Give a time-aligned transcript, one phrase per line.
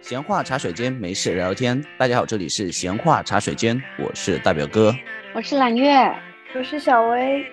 [0.00, 1.84] 闲话茶水间，没事聊聊天。
[1.98, 4.94] 大家好，这里是闲话茶水间，我是大表哥。
[5.34, 5.92] 我是揽月，
[6.54, 7.44] 我是小薇。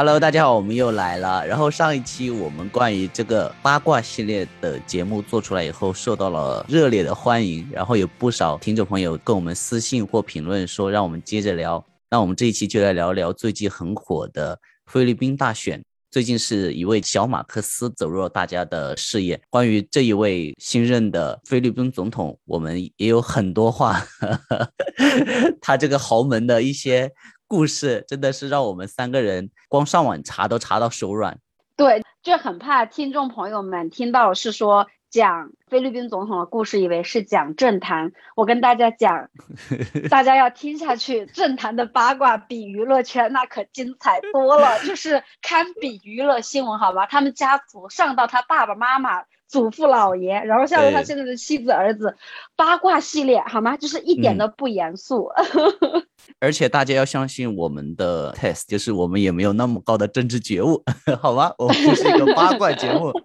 [0.00, 1.46] Hello，大家好，我们又来了。
[1.46, 11.84] 然后上一期我们关于这个八卦系列的节目做出来以后，受到了热烈的欢迎，然后有不少听众朋友跟我们私信或评论说，让我们接着聊。
[12.10, 15.84] 那我们这一期就来聊聊最近很火的菲律宾大选。
[16.10, 19.38] 最近是一位小马克思走入了大家的视野。
[19.50, 24.02] 关于这一位新任的菲律宾总统，我们也有很多话。
[25.60, 27.12] 他这个豪门的一些
[27.50, 31.36] 故事，真的是让我们三个人光上网查都查到手软。
[31.74, 38.12] 对，就很怕听众朋友们听到是说讲菲律宾总统的故事，以为是讲政坛。
[38.36, 39.28] 我跟大家讲，
[40.08, 47.06] 大家要听下去，政坛的八卦比娱乐圈那可精彩多了，就是堪比娱乐新闻，好吧？
[47.06, 49.24] 他们家族上到他爸爸妈妈。
[49.50, 52.16] 祖父老爷，然后下到他现在的妻子儿子，
[52.54, 53.76] 八卦系列好吗？
[53.76, 55.28] 就是一点都不严肃。
[55.34, 56.06] 嗯、
[56.38, 60.80] 而且大家要相信我们的 test，就是我们也没有那么高的政治觉悟，
[61.20, 61.52] 好吗？
[61.58, 63.12] 我们就是一个八卦节目。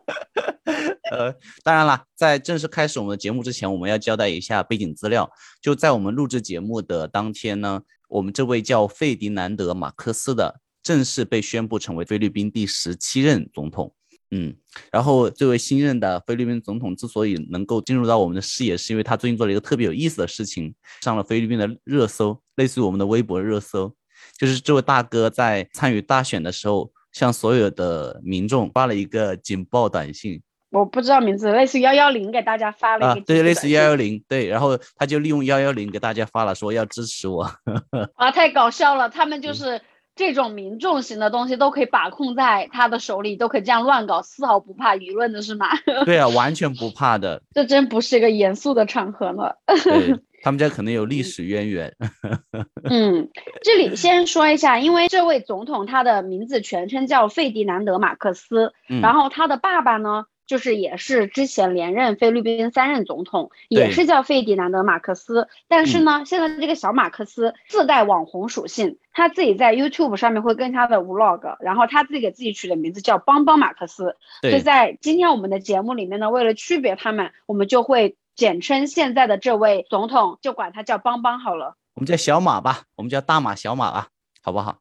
[1.12, 1.32] 呃，
[1.64, 5.30] 当然了，在正式开始我们的节目之前，我们要交代一下背景资料。
[5.62, 13.94] 就在我们录制节目的当天呢，我们这位叫费迪南德·马克思的正式被宣布成为菲律宾第十七任总统。
[14.36, 14.54] 嗯，
[14.92, 23.96] 然后这位新任的菲律宾总统之所以能够进入到我们的视野，是因为他最近做了一个特别有意思的事情，上了菲律宾的热搜，类似于我们的微博热搜。
[24.38, 30.42] 就是这位大哥在参与大选的时候，向所有的民众发了一个警报短信。
[30.72, 37.44] 我不知道名字，类似幺幺零给大家发了一个、啊，对，类似幺幺零，对，然后他就利用幺幺零给大家发了，说要支持我。
[38.18, 39.82] 啊，太搞笑了，他们就是。
[40.16, 45.68] 这种民众型的东西都可以把控在他的手里，都可以这样乱搞，丝毫不怕舆论的是吗？
[46.06, 47.42] 对啊，完全不怕的。
[47.54, 49.58] 这真不是一个严肃的场合了。
[49.66, 51.96] 对 他们家可能有历史渊源。
[52.90, 53.30] 嗯，
[53.64, 60.26] 这里先说一下，因为这位总统他的名字全称叫费迪南德·马克思，嗯、然后他的爸爸呢。
[60.48, 65.48] 就是也是之前连任菲律宾三任总统，也是叫费迪南德·马克思。
[65.68, 74.18] 但是呢，嗯、现在这个小马克思自带网红属性，他自己在 YouTube 上面会跟他的 Vlog，然后他自己给自己取的名字叫邦邦马克思。
[74.42, 81.76] 所以在今天我们的节目里面呢，为了区别他们，我们就会简称现在的这位总统，就管他叫邦邦好了。
[81.96, 84.10] 我们叫小马吧，我们叫大马小马吧，
[84.44, 84.78] 好不好？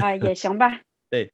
[0.00, 0.80] 啊、呃，也行吧。
[1.10, 1.30] 对，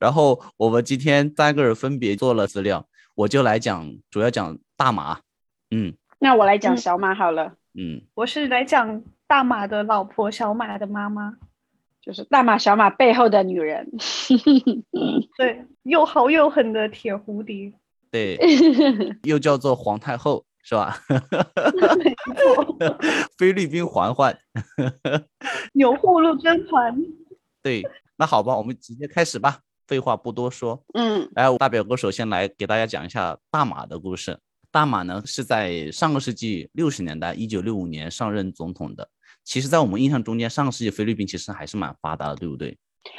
[0.00, 2.84] 然后我们今天三个人分别做了资料。
[3.14, 5.20] 我就来讲，主要讲大马，
[5.70, 11.36] 嗯，那我来讲小马好了，嗯，我是来讲大马的老婆，小马的妈妈，
[12.00, 13.90] 就是大马小马背后的女人，
[15.36, 17.72] 对，又好又狠的铁蝴蝶，
[18.10, 18.38] 对，
[19.24, 20.96] 又叫做皇太后，是吧？
[23.36, 24.38] 菲律宾嬛嬛，
[25.74, 26.96] 钮祜禄甄嬛，
[27.62, 27.82] 对，
[28.16, 29.60] 那好吧，我们直接开始吧。
[29.92, 34.38] 废话不多说，嗯，来，大表哥首先来给大家讲一下大马的故事。
[34.70, 39.06] 大马呢是在上个世纪六十年代，一九六五年上任总统的。
[39.44, 42.78] 其实，在我们印象中间，上个世纪菲律宾其实还是蛮发达的，对不对？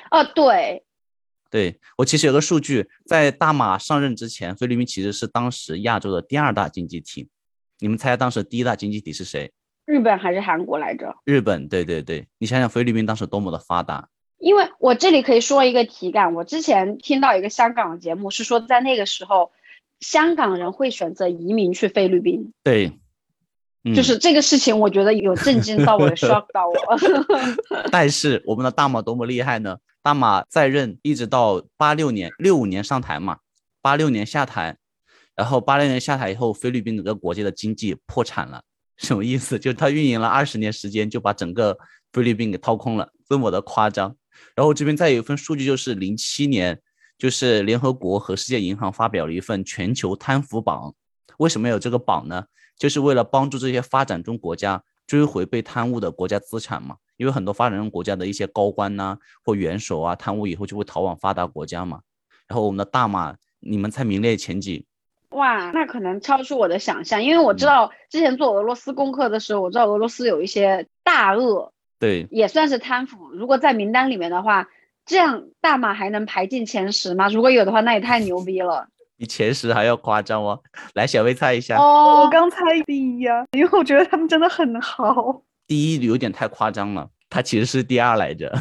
[0.09, 0.83] 啊，对，
[1.51, 7.29] 对我其实有个数据，在大马上任之前，菲律宾其实是当时亚洲的第二大经济体。
[7.77, 9.53] 你们猜当时第一大经济体是谁？
[9.85, 11.15] 日本还是韩国来着？
[11.25, 14.09] 日本，对对对，你想想菲律宾当时多么的发达。
[14.43, 19.53] 因为我这里可以说一个体感，我之前听到一个香港的节目，是说在那个时候，
[20.01, 22.51] 香港人会选择移民去菲律宾。
[22.61, 22.91] 对，
[23.85, 26.75] 嗯、就是这个事情，我觉得有震惊到我， shock 到我。
[27.89, 29.77] 但是我们的大马多么厉害呢？
[30.01, 33.37] 大马在任一直到八六年，六五年上台嘛，
[33.81, 34.75] 八六年下台，
[35.37, 38.61] 然后八六年下台以后，菲律宾整个国家的经济破产了，
[38.97, 39.57] 什么意思？
[39.57, 41.77] 就是他运营了二十年时间，就把整个
[42.11, 44.13] 菲律宾给掏空了，这么的夸张。
[44.55, 46.79] 然后这边再有一份数据，就是零七年，
[47.17, 50.93] 就是联合国和世界银行发表了一份全球贪腐榜。
[51.37, 52.45] 为什么有这个榜呢？
[52.77, 56.97] 就是为了帮助这些发展中国家追回被贪污的国家资产嘛。
[57.17, 62.01] 因为很多发展中国家的一些高官呐、或元首啊，贪污以后就会逃往发达国家嘛。
[62.47, 64.85] 然后我们的大马，你们才名列前几？
[65.29, 71.71] 哇，那可能超出我的想象，因为我知道之前做俄罗斯功课的时候，我知道俄罗斯有一些大鳄。
[71.99, 73.29] 对，也算是贪腐。
[73.31, 74.67] 如果在名单里面的话，
[75.05, 77.27] 这样大马还能排进前十吗？
[77.29, 78.87] 如果有的话，那也太牛逼了。
[79.15, 80.59] 比前十还要夸张哦！
[80.95, 81.77] 来，小薇猜一下。
[81.77, 85.41] 哦，我刚猜第一呀、因为我觉得他们真的很好。
[85.67, 88.51] 第一有点太夸张了，他其实是第二来着。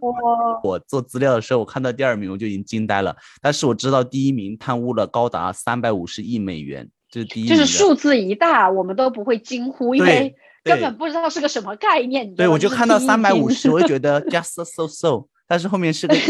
[0.00, 3.14] 哇， 我做资料的时候，我看到第二名我就已经惊呆了。
[3.42, 7.54] 但是我知道第一名贪污了高达三百五十亿美元，这是第一就。
[7.54, 10.34] 是数字一大，我们都不会惊呼，因为
[10.64, 12.34] 根本不知道是个什么概念。
[12.34, 16.20] 对，我就看到三百五，十，我就觉得得 just so so，但是后面是个亿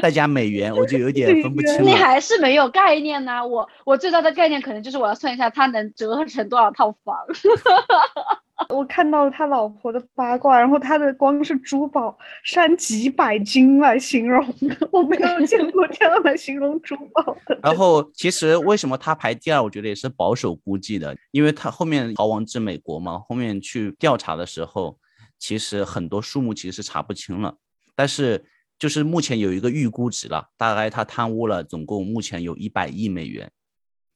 [0.00, 1.92] 再加美元，我就有点分不清你。
[1.92, 7.16] 还是没有概念呢、我我最大的概念可能就是我要算一下它能折合成多少套房。
[8.68, 17.58] 我看到了他老婆的八卦，然后他的光是珠宝山几百斤来形容的， 我没有见过这样来形容珠宝的。
[17.62, 24.98] 然后其实为什么他排第二，我觉得也是保守估计的，因为他后面逃亡至美国嘛，后面去调查的时候，
[25.38, 27.56] 其实很多数目其实是查不清了，
[27.94, 28.44] 但是
[28.78, 33.50] 就是目前有一个预估值了，大概他贪污了总共目前有一百亿美元，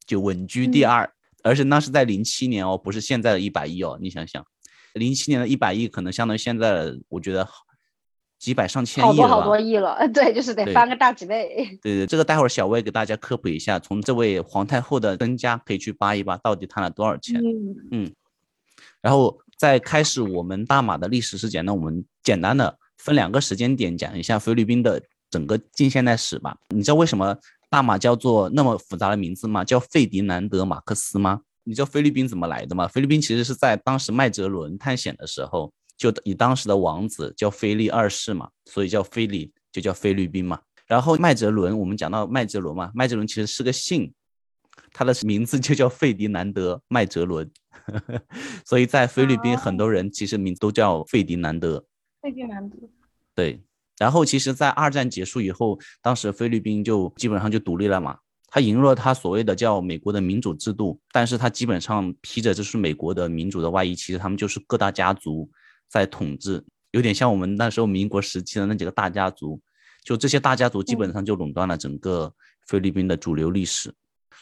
[0.07, 1.13] 就稳居第嗯二，
[1.47, 4.45] 而且那是在零七年哦，不是现在的一百亿哦，你想想，
[4.95, 7.49] 零七年的一百亿可能相当于现在的我觉得
[8.39, 9.13] 几百上千亿了。
[9.15, 11.79] 好多好多亿了，呃 对，就是得翻个大几倍。
[11.81, 17.41] 对对，这个待会儿小魏给大家科普一下，从这位皇太后的身家可以去扒一扒，到底贪了多少钱。
[17.93, 18.13] 嗯，
[19.01, 25.01] 然后在开始我们大马的历史之前呢，我们简单的分两个时间点讲一下菲律宾的
[25.31, 26.57] 整个近现代史吧。
[26.75, 27.37] 你知道为什么
[27.69, 29.65] 大马叫做那么复杂的名字吗？
[29.65, 31.43] 叫费迪南德·马克思吗？
[31.65, 32.87] 你知道菲律宾怎么来的吗？
[32.87, 40.61] 菲律宾其实是在当时麦哲伦探险的时候，就以当时的王子叫菲利二世嘛，所以叫菲利，就叫菲律宾嘛。
[40.87, 44.13] 然后麦哲伦，我们讲到麦哲伦嘛，麦哲伦其实是个姓，
[44.93, 47.51] 他的名字就叫费迪南德·麦哲伦，
[48.65, 51.85] 所以在菲律宾很多人其实名都叫费迪南德。
[52.23, 52.77] 费迪南德，
[53.35, 53.61] 对，
[53.99, 58.19] 然后其实，在二战结束以后，当时菲律宾就基本上就独立了嘛。
[58.49, 65.51] 他引入了他所谓的叫美国的民主制度，但是他基本上披着就是美国的民主的外衣，其实他们就是各大家族
[65.89, 69.61] 在统治，有点像我们那时候民国时期的那几个大家族，
[70.05, 72.33] 就这些大家族基本上就垄断了整个
[72.67, 73.93] 菲律宾的主流历史。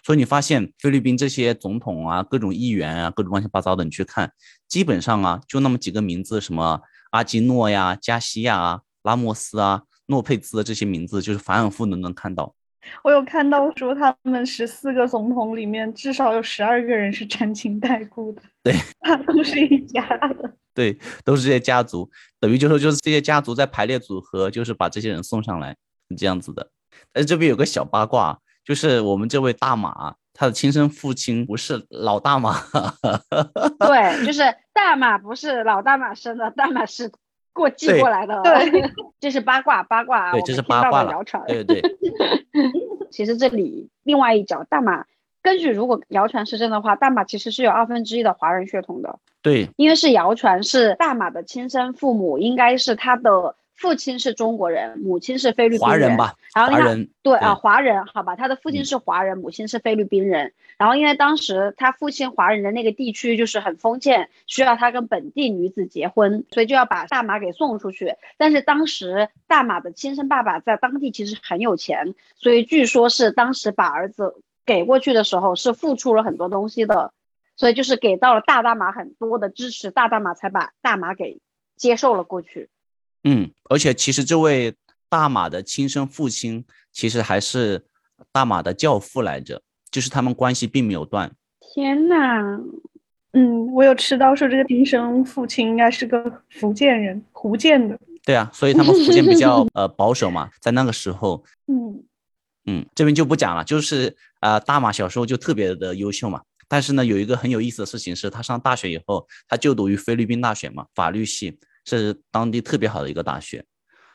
[0.05, 4.31] 所以你发现菲律宾这些总统啊、各种议员啊、各种乱七八糟的，你去看，
[4.69, 6.81] 基本上啊就那么几个名字，什么
[7.11, 12.55] 阿基诺呀、加西亚啊、拉莫斯啊、诺佩兹的这些名字，就是反反复复都能看到。
[13.03, 20.53] 我有看到说他们十四个总统里面至少有十二个人是沾亲带故的，对，他都是一家的。
[20.75, 22.11] 对，都是这些家族，
[22.41, 25.71] 等于就说就是这些家族在排列组合，就是把这些人送上来，
[26.11, 26.69] 是这样子的。
[27.13, 32.61] 但是这边有个小八卦，就是我们这位大马，他的亲生父亲不是老大马，
[33.79, 34.43] 对，就是
[34.73, 37.11] 大马不是老大马生的，大马是
[37.55, 38.43] 过继对过来的。
[38.43, 38.85] 对，
[39.19, 41.43] 这是八卦八卦啊，对这是我们八卦谣传。
[41.47, 41.81] 对对
[43.11, 45.07] 其实这里另外一角，大马
[45.41, 56.71] 根据如果谣传是真的话，大马其实是有二分之一的华人血统的，对因为是谣传是大马的亲生父母应该是他的父亲是中国人，母亲是菲律宾华人吧，然后
[57.23, 60.53] 对啊，华人好吧，他的父亲嗯是华人，母亲是菲律宾人。
[60.79, 68.15] 然后因为当时他父亲华人的那个地区就是很封建，需要他跟本地女子结婚，所以就要把大马给送出去。
[68.39, 74.35] 但是当时大马的亲生爸爸在当地其实很有钱，所以据说是当时把儿子
[74.65, 77.13] 给过去的时候是付出了很多东西的，
[77.57, 81.41] 所以就是给到了大大马很多的支持，大大马才把大马给
[81.77, 82.69] 接受了过去。
[83.25, 84.75] 嗯，而且其实这位
[85.09, 87.85] 大马的亲生父亲，其实还是
[88.31, 91.35] 大马的教父来着，就是他们关系并没有断。
[91.61, 92.61] 天呐，
[93.33, 97.99] 嗯，我有吃到说这个亲生父亲应该是个福建人，福建的。
[98.25, 102.05] 对啊，所以他们福建比较呃保守嘛，在那个时候， 嗯，
[102.67, 106.43] 嗯，这边就不讲了，就是呃，大马小时候就特别的优秀嘛。
[106.69, 113.65] 但是呢，有一个很有意思的事情是，他上大学以后，他就读于菲律宾大学嘛，法律系是当地特别好的一个大学。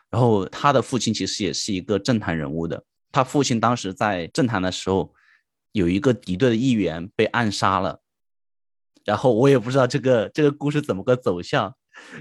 [0.09, 5.13] 然后他的父亲其实也是一个政坛人物的，他父亲当时在政坛的时候，
[5.71, 8.01] 有一个敌对的议员被暗杀了。
[9.05, 11.75] 然后我也不知道这个这个故事怎么个走向，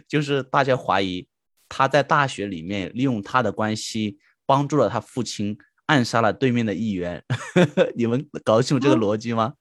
[0.07, 1.27] 就是大家怀疑
[1.69, 7.23] 他在大学里面利用他的关系帮助了他父亲暗杀了对面的议员，
[7.97, 9.55] 你们搞清楚这个逻辑吗？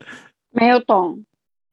[0.50, 1.24] 没有懂。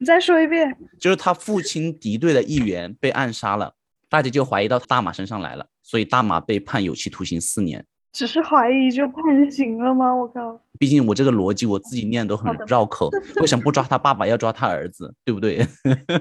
[0.02, 0.76] 你再说一遍。
[1.00, 3.76] 就是他父亲敌对的议员被暗杀了，
[4.10, 7.86] 大家就怀疑到大马身上来了，所以大马被判有期徒刑四年。
[8.12, 10.12] 只是怀疑就判刑了吗？
[10.12, 10.60] 我靠！
[10.80, 15.66] 毕竟我这个逻辑我自己念都很绕口， 为什么不抓他爸爸要抓他儿子，对不对？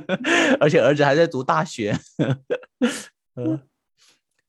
[0.60, 1.98] 而且儿子还在读大学。
[3.34, 3.60] 呃，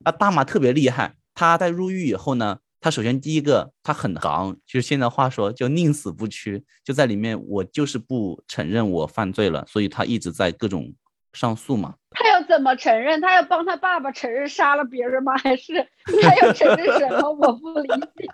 [0.04, 10.92] 啊，大马特别厉害，他在入狱以后呢，他首先第一个他很刚，就是现在话说就宁死不屈，就在里面我就是不承认我犯罪了，所以他一直在各种
[11.32, 11.94] 上诉嘛。
[12.10, 13.20] 他要怎么承认？
[13.20, 15.38] 他要帮他爸爸承认杀了别人吗？
[15.38, 15.74] 还是
[16.20, 17.30] 他要承认什么？
[17.30, 18.28] 我不理解。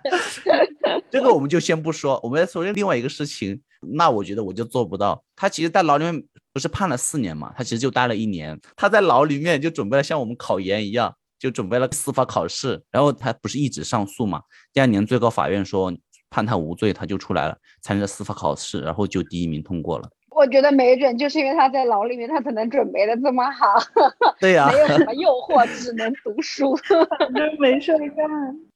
[1.11, 3.61] 这个我们就先不说，我们来说另外一个事情。
[3.81, 5.23] 那我觉得我就做不到。
[5.37, 7.53] 他其实，在牢里面不是判了四年嘛？
[7.55, 8.59] 他其实就待了一年。
[8.75, 12.79] 他在牢里面就准备了像我们考研一样，就准备了司法考试。
[12.91, 14.41] 然后他不是一直上诉嘛？
[14.73, 15.91] 第二年最高法院说
[16.29, 20.09] 判他无罪，他就出来了，参加司法考试，然后就第一名通过了。
[20.31, 23.77] 我觉得没准就是因为他在牢里面，他才能准备的这么好。
[24.39, 26.77] 对呀，没有什么诱惑，只能读书，
[27.59, 28.25] 没事干。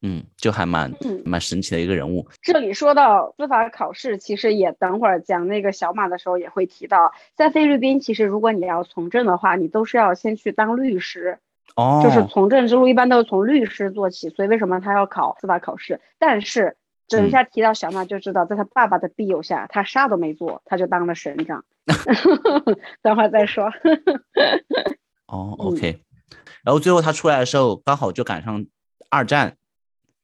[0.02, 0.92] 嗯，就还蛮
[1.24, 2.28] 蛮神奇的一个人物。
[2.42, 11.40] 这里说到司法考试，其实也等会儿讲那个小马的时候也会提到，在菲律宾，其实如果你要从政的话，你都是要先去当律师。
[11.76, 16.02] 哦，就是从政之路一般都是从律师做起，所以为什么他要考司法考试？
[16.20, 16.78] 但是。
[17.10, 21.64] 等一下提到小娜就知道，在他爸爸的庇佑下，他啥都没做，他就当了省长。
[23.04, 23.66] 等会儿再说。
[25.28, 26.02] 哦，OK。
[26.64, 28.66] 然后最后他出来的时候，刚好就赶上
[29.10, 29.58] 二战。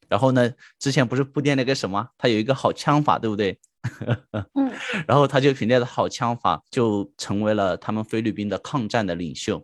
[0.08, 3.60] 然后呢，之前不是铺垫那个什么，他有一个好枪法，对不对？
[4.56, 4.72] 嗯。
[5.06, 9.64] 然后他就凭借着好枪法，就成为了他们菲律宾的抗战的领袖。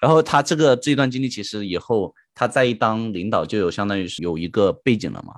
[0.00, 5.34] 然后他这个这一段经历，其实以后他再一当领导，就有相当于是有一个背景了嘛。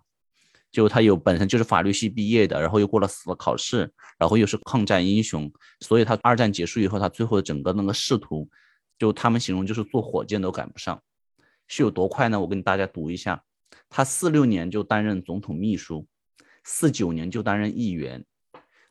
[0.71, 5.51] 就他有本身就是法律系毕业的，然后又过了司法考试，然后又是抗战英雄，
[5.81, 8.47] 所以他二战结束以后，他最后的整个那个仕途，
[8.99, 11.03] 就他们形容就是坐火箭都赶不上，
[11.69, 12.39] 是有多快呢？
[12.39, 13.43] 我跟大家读一下，
[13.89, 16.07] 他四六年就担任总统秘书，
[16.65, 18.23] 四九年就担任议员，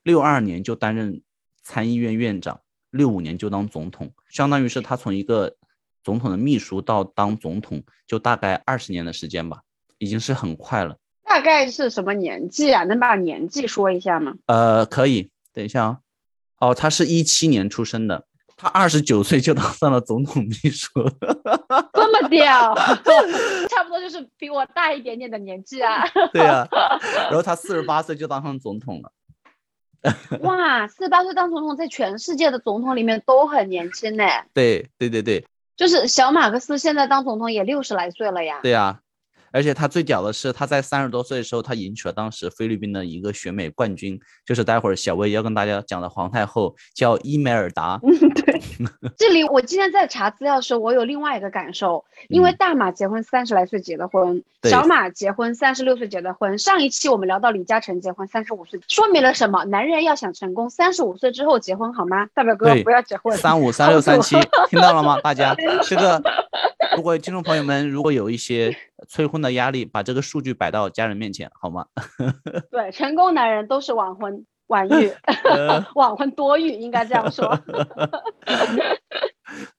[0.01, 1.21] 六二年就担任
[1.61, 2.59] 参议院院长，
[2.97, 5.55] 六五年就当总统，相当于是他从一个
[6.03, 9.61] 总统的秘书到当总统，就大概二十年的时间吧，
[9.99, 10.97] 已经是很快了。
[11.23, 12.83] 大概是什么年纪啊？
[12.85, 14.33] 能把年纪说一下吗？
[14.47, 15.97] 呃，可以，等一下啊。
[16.59, 18.25] 哦，他是一七年出生的，
[18.55, 20.89] 他二十九岁就当上了总统秘书，
[21.93, 22.73] 这么屌，
[23.69, 26.03] 差不多就是比我大一点点的年纪啊。
[26.33, 26.67] 对啊，
[27.29, 29.11] 然后他四十八岁就当上总统了。
[30.41, 34.23] 哇，四十八岁当总统，在全世界的总统里面都很年轻呢。
[34.53, 35.45] 对对对对，
[35.75, 38.59] 就是小马克思现在当总统也六十来岁了呀。
[38.63, 38.99] 对呀。
[39.51, 47.99] 而且他最屌的是，他在三十多岁的时候，他赢取了当时菲律宾的一个选美冠军，就是待会儿小薇要跟大家讲的皇太后，叫伊美尔达。
[48.35, 48.61] 对，
[49.17, 56.57] 这里我今天在查资料的时候，我有另外一个感受，因为大马结婚三十来岁结的婚，小马结婚三十六岁结的婚。
[56.57, 59.63] 上一期我们聊到李嘉诚结婚三十五岁，说明了什么？
[59.65, 62.27] 男人要想成功，三十五岁之后结婚好吗？
[62.33, 63.35] 大表哥不要结婚。
[63.37, 64.35] 三五三六三七，
[64.69, 65.19] 听到了吗？
[65.21, 66.21] 大家 这个。
[66.95, 68.75] 如果听众朋友们如果有一些
[69.09, 71.85] 催婚的压力，把这个数据摆到家人面前好吗？
[72.71, 75.11] 对，成功男人都是晚婚晚 育，
[75.95, 77.47] 晚婚多育，应该这样说。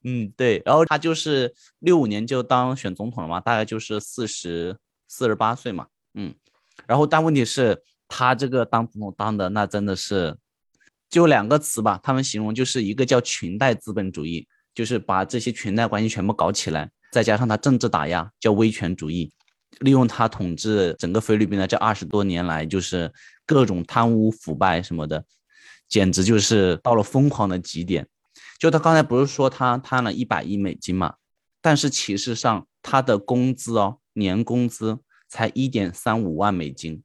[0.05, 0.63] 嗯，对。
[0.65, 5.87] 然后他就是六五年就当选总统了嘛，大概就是四十四十八岁嘛。
[6.15, 6.35] 嗯，
[6.87, 10.37] 然后但问题是，他这个当总统当的那真的是
[11.11, 16.91] 就两个词吧，他们形容就是一个叫裙带资本主义，就是把这些裙带关系全部搞起来。
[17.11, 19.33] 再加上他政治打压，叫威权主义，
[19.81, 23.13] 利用他统治整个菲律宾的这二十多年来，就是
[23.47, 25.25] 各种贪污腐败什么的，
[25.89, 28.07] 简直就是到了疯狂的极点。
[28.59, 31.15] 就他刚才不是说他贪了一百亿美金嘛？
[31.61, 34.99] 但是其实上他的工资哦，年工资
[35.29, 37.03] 才一点三五万美金，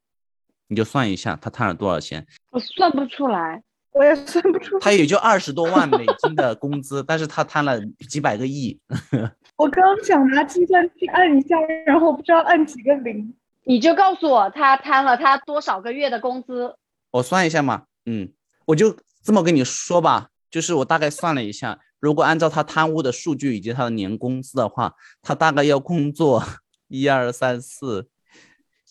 [0.67, 2.25] 你就算一下他贪了多少钱？
[2.51, 3.63] 我算不出来。
[3.93, 8.79] 我也算不出，他也就二十多万美金的工资，但是他贪了几百个亿。
[9.55, 13.33] 我刚想拿计算器按一下，然后不知道按几个零。
[13.65, 16.75] 你就告诉我他贪了他多少个月的工资？
[17.11, 18.33] 我算一下嘛，嗯，
[18.65, 26.43] 我就这么跟你说吧，就是我大概算了一下，如果按照他贪污的数据以及他的年工资的话，他大概要工作
[26.89, 28.09] 一二三四。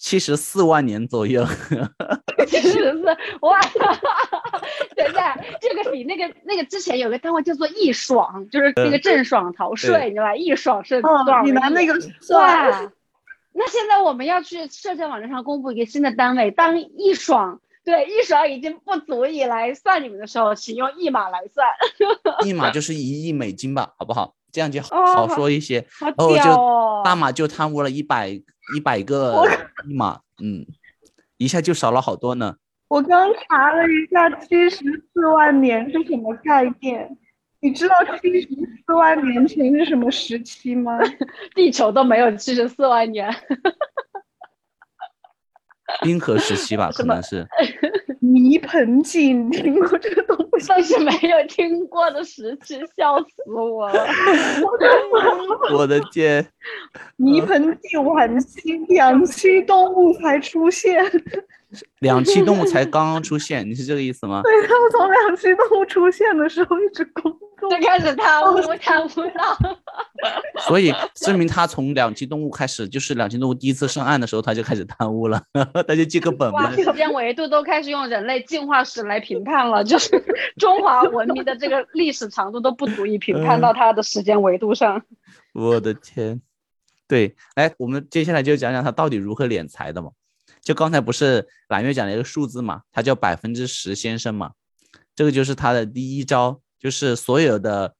[0.03, 1.47] 七十四万年左右，
[2.49, 3.05] 七十四
[3.41, 3.61] 哇！
[4.97, 10.35] 等一下，这个比那个那个之前有个单位叫做易爽，就是那个郑爽逃税，你知道吧？
[10.35, 11.43] 易爽是多少？
[11.45, 12.93] 你拿那个算。
[13.53, 21.69] 那现在我们要去社交网站上公布一个新的单位，当易爽对易爽已经不足以来算你们的时候，请用一码来算。
[22.45, 24.35] 一码 就是一亿美金吧，好不好？
[24.51, 25.87] 这样就好说一些。
[26.01, 28.43] 然后就大马就贪污了一百。
[28.76, 29.45] 一百个
[29.87, 30.64] 一码，嗯，
[31.37, 32.57] 一下就少了好多呢。
[32.88, 34.78] 我刚查了一下，七十
[35.12, 37.16] 四万年是什么概念？
[37.61, 38.49] 你知道七十
[38.85, 40.99] 四万年前是什么时期吗？
[41.54, 43.31] 地球都没有七十四万年。
[46.02, 47.47] 冰河时期吧，可能是。
[48.23, 50.67] 泥盆纪，你听过这个东西？
[50.69, 54.07] 但是没有听过的时期，笑死我了。
[55.75, 56.47] 我的天，
[57.19, 61.05] 泥盆纪晚期两栖动物才出现，
[61.99, 64.41] 两栖动物才刚刚出现，你是这个意思吗？
[64.45, 67.25] 对他们从两栖动物出现的时候一直工
[67.59, 69.59] 作，就开始贪污，贪污到
[70.66, 75.42] 所以证明他从两栖动物开始，就是两栖动物第一次上岸的时候，他就开始贪污了，
[75.87, 76.85] 他就记个本哇，本。
[76.85, 80.11] 时间维度都开始用人类进化史来评判了，就是
[80.59, 85.02] 中华文明的这个历史长度都不足以评判到它的时间维度上。
[85.52, 86.40] 我的天，
[87.07, 90.11] 对，哎，我们接下来就讲讲他到底如何敛财的嘛。
[90.62, 94.52] 就刚才不是揽月讲了一个数字嘛，他叫百分之十先生嘛，
[95.14, 97.95] 这个就是他的第一招，就是所有的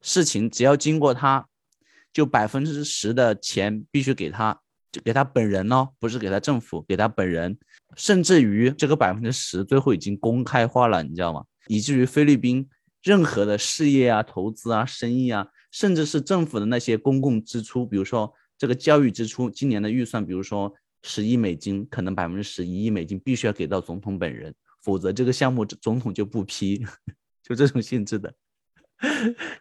[0.00, 1.46] 事情只要经过他，
[2.16, 4.58] 就百分之十的钱必须给他，
[4.90, 7.58] 就给他本人哦，不是给他政府，给他本人，
[7.94, 11.44] 甚至于这个百分之十最后已经公开化了，你知道吗？
[11.66, 12.66] 以至于菲律宾
[13.02, 26.82] 任何的事业啊、投资啊、生意啊，甚至是政府的那些公共支出，比如说这个教育支出，今年的预算，比如说十亿美金，可能百分之十一亿美金必须要给到总统本人，否则这个项目总统就不批，
[27.44, 28.34] 就这种性质的。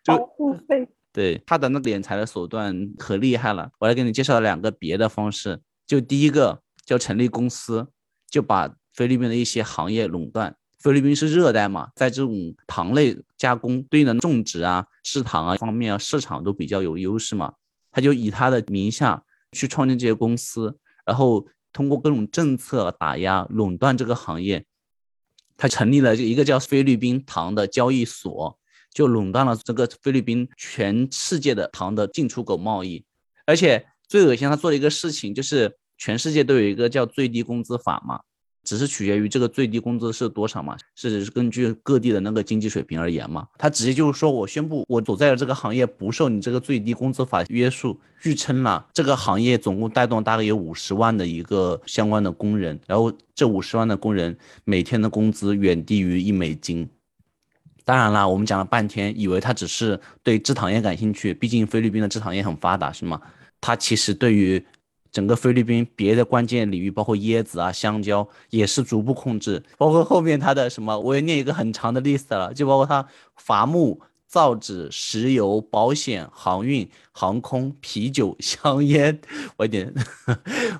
[0.06, 0.88] 保 就护费。
[1.16, 5.62] 对他的那敛财的手段可厉害了，我来给你介绍两个别的方式。
[5.88, 7.88] 就第一个叫成立公司，
[8.30, 10.54] 就把菲律宾的一些行业垄断。
[10.78, 17.54] 菲律宾是热带嘛，在这种糖类加工对应的种植啊、制糖啊方面啊，市场都比较有优势嘛。
[17.92, 24.66] 他就以他的名下去创建这些公司，然后通过各种政策打压垄断这个行业。
[25.56, 28.60] 他成立了一个叫菲律宾糖的交易所，
[28.96, 33.04] 就垄断了这个菲律宾全世界的糖的进出口贸易。
[33.46, 38.22] 而且最恶心，他做了一个事情，就是全世界都有一个叫最低工资法嘛，
[38.64, 43.46] 只是取决于这个最低工资是多少嘛，是根据各地的那个经济水平而言嘛。
[43.58, 48.00] 他直接就是说我宣布我所在的这个行业不受你这个最低工资法约束。
[48.22, 56.90] 据称了，这个行业总共带动大概有五十万的一个相关的工人，然后这五十万的工人每天的工资远低于一美金。
[57.86, 63.22] 当然啦，我们讲了半天，以为他只是对制糖业感兴趣，毕竟菲律宾的制糖业很发达，是吗？
[63.62, 64.66] 他其实对于
[65.12, 69.64] 整个菲律宾别的关键领域，包括椰子啊、香蕉，也是逐步控制。
[69.78, 79.22] 包括后面他的什么，我也念一个很长的 list 了，就包括他伐木、造纸、石油、保险、航运、航空、啤酒、 香烟，
[79.58, 79.94] 我有点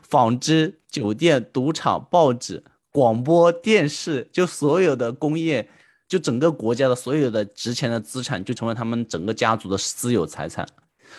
[0.02, 5.70] 纺织、酒店、赌场、报纸、广播电视，就所有的工业。
[6.08, 10.68] 就整个国家的所有的值钱的资产，就成为他们整个家族的私有财产，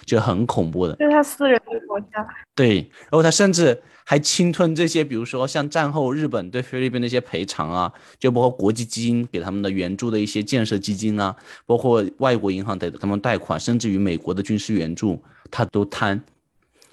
[0.05, 0.95] 就很恐怖的。
[0.97, 11.35] 就是他私人的国家，对，然后他甚至还侵吞这些，比如说像战后日本对菲律宾的一些赔偿啊，就包括国际基金给他们的援助的一些建设基金啊，
[11.67, 15.21] 包括外国银行给他们贷款，甚至于美国的军事援助，
[15.51, 16.23] 他都贪。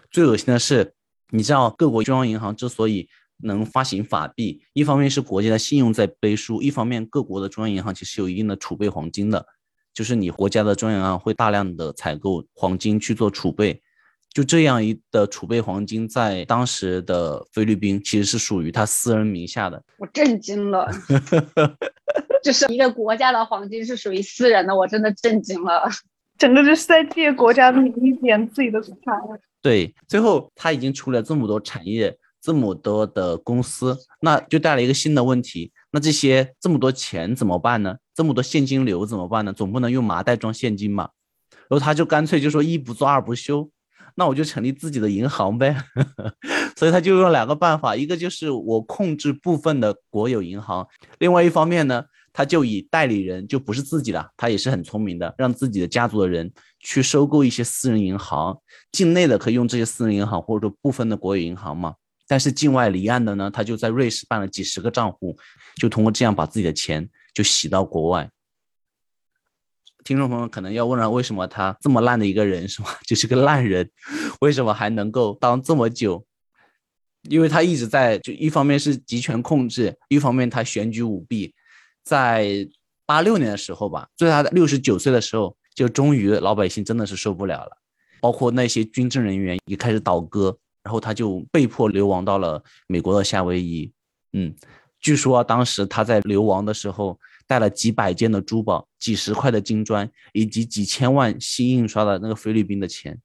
[0.10, 0.94] 最恶心的是，
[1.30, 3.08] 你知道各国中央银行之所以
[3.44, 9.46] 能发行法币，一方面是国家的信用在背书，一方面各国的中央银行其实有一定的储备黄金的，
[9.94, 13.82] 就是你国家的中央银行会大量的采购黄金去做储备，
[14.32, 19.84] 就这样一的储备黄金，在当时的菲律宾其实是属于他私人名下的。
[19.98, 20.90] 我震惊了，
[22.44, 25.84] 就是一个国家的黄金是属于私人的，我真的震惊了。
[26.40, 28.94] 整个就是在借国家的名义贬自己的财。
[29.62, 32.18] 对，最后他已经出了这么多产业。
[32.44, 35.72] 这么多的公司，那就带来一个新的问题。
[35.92, 37.96] 那这些这么多钱怎么办呢？
[38.14, 39.54] 这么多现金流怎么办呢？
[39.54, 41.08] 总不能用麻袋装现金嘛。
[41.70, 43.70] 然后他就干脆就说一不做二不休，
[44.16, 45.74] 那我就成立自己的银行呗。
[46.76, 50.86] 所以他就用两个办法，一个就是我控制部分的国有银行，
[51.20, 52.04] 另外一方面呢，
[52.34, 56.52] 他就以代理人，就不是自己的，他也是很聪明的，让自己的家族的人
[56.82, 58.58] 去收购一些私人银行，
[58.92, 61.94] 境内的可以用这些私人银行或者说部分的国有银行嘛。
[62.28, 65.38] 但是境外离岸的呢，他就在瑞士办了几十个账户，
[65.76, 68.30] 就通过这样把自己的钱就洗到国外。
[70.04, 72.90] 听众朋友可能要问了，为什么他这么烂的一个人是吗？
[73.08, 73.90] 就是个烂人，
[74.42, 76.26] 为什么还能够当这么久？
[77.30, 81.54] 因为他一直在，就一方面是集权控制，一方面他选举舞弊。
[82.04, 82.68] 在
[83.06, 87.78] 八六年的时候吧，在他六十九岁的时候，就终于老百姓真的是受不了了，
[88.20, 90.58] 包括那些军政人员也开始倒戈。
[90.84, 93.92] 然后他就被迫流亡到了美国的夏威夷。
[94.34, 94.54] 嗯，
[95.00, 103.20] 据说当时他在流亡的时候带了几百件的珠宝、几十块的金砖，以及几千万新印刷的那个菲律宾的钱。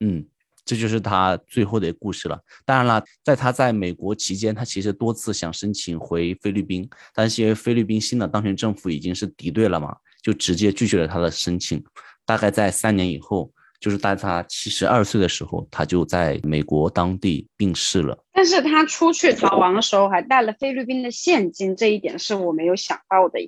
[0.00, 0.26] 嗯，
[0.64, 2.40] 这就是他最后的故事了。
[2.64, 11.82] 当然了，在他在美国期间，他其实多次想申请回菲律宾，但是因为菲律宾新的当权政府已经是敌对了嘛，就直接拒绝了他的申请。
[12.24, 18.24] 大概在三年以后，就是在他七十二岁的时候，他就在美国当地病逝了。
[18.32, 23.40] 但是他出去逃亡的时候还带了菲律宾的现金，这一点是我没有想到的。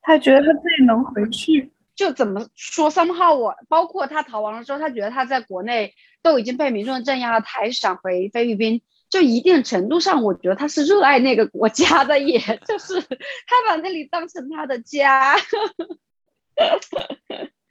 [0.00, 1.70] 他觉得他自己能回去。
[1.94, 5.92] 就怎么说，somehow 我包括他逃亡了之后，他觉得他在国内
[6.22, 8.80] 都已经被民众镇压了，他还想回菲律宾。
[9.10, 15.36] 就一定程度上，我觉得他是热爱那个国家的，也就是他把那里当成他的家。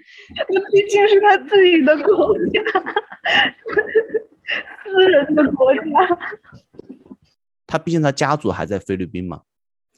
[0.71, 2.62] 毕竟是他自己的国家，
[4.84, 5.82] 私人的国家。
[7.67, 9.41] 他毕竟他家族还在菲律宾嘛。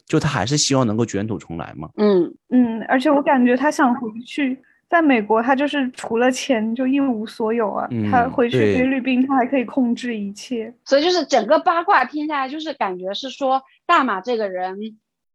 [0.06, 1.88] 就他还是希望能够卷土重来嘛。
[1.96, 7.88] 嗯嗯，而且我感觉他想回去，在美国他就是除了钱就一无所有啊。
[8.10, 10.72] 他回去菲律宾，他还可以控制一切。
[10.84, 14.78] 所以就是整个八卦听下来，就是感觉是说大马这个人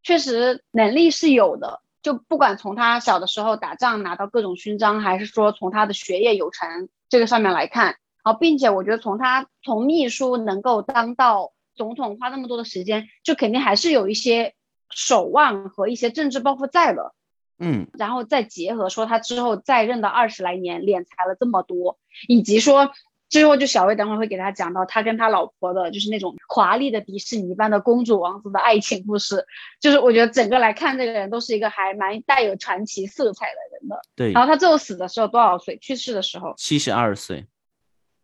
[0.03, 1.81] 确实能力是有的。
[2.01, 14.53] 就不管从他小的时候打仗拿到各种勋章，还是说从他的学业有成这个上面来看，好，并且我觉得从他从秘书能够当到总统，花那么多的时间，就肯定还是有一些。
[14.91, 17.13] 守望和一些政治抱负在了，
[17.59, 22.91] 嗯，然后再结合说他之后再任的二十来年敛财了这么多，以及说
[23.29, 29.45] 之后就小薇等会会给他讲到他跟他老婆的就是那种华丽的迪士尼般的公主王子的爱情故事，
[29.79, 34.01] 就是我觉得整个来看这个人都是一个还蛮带有传奇色彩的人的。
[34.15, 35.77] 对，然后他最后死的时候多少岁？
[35.77, 37.45] 去世的时候七十二岁，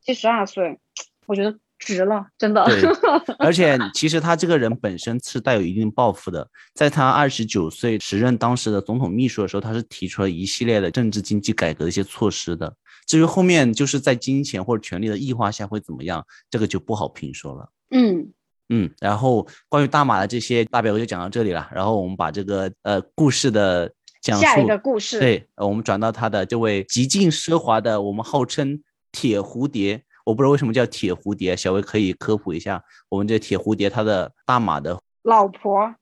[0.02, 0.80] 七十二岁，
[1.28, 1.58] 我觉得。
[1.78, 2.64] 值了，真的。
[2.64, 2.82] 对，
[3.38, 6.50] 而且其实他这个人本身是带有一定抱负的。
[6.74, 12.74] 在他二十九岁时任当时的总统秘书的时候，他是提出了一系列的政治经济改革的一些措施的。
[13.06, 17.70] 至于后面就是在金钱或者权力的异化下会怎么样，这个就不好评说了。
[17.92, 18.32] 嗯
[18.70, 18.90] 嗯。
[19.00, 21.70] 然后关于大马的这些大表哥就讲到这里了。
[21.74, 23.92] 然后我们把这个呃故事的
[24.22, 30.04] 讲述，下一个故事，对，我们转到他的这位极尽奢华的，我们号称铁蝴蝶。
[30.26, 35.94] 我不知道为什么叫铁蝴蝶，小薇可以科普一下，我们这铁蝴蝶它的大马的老婆，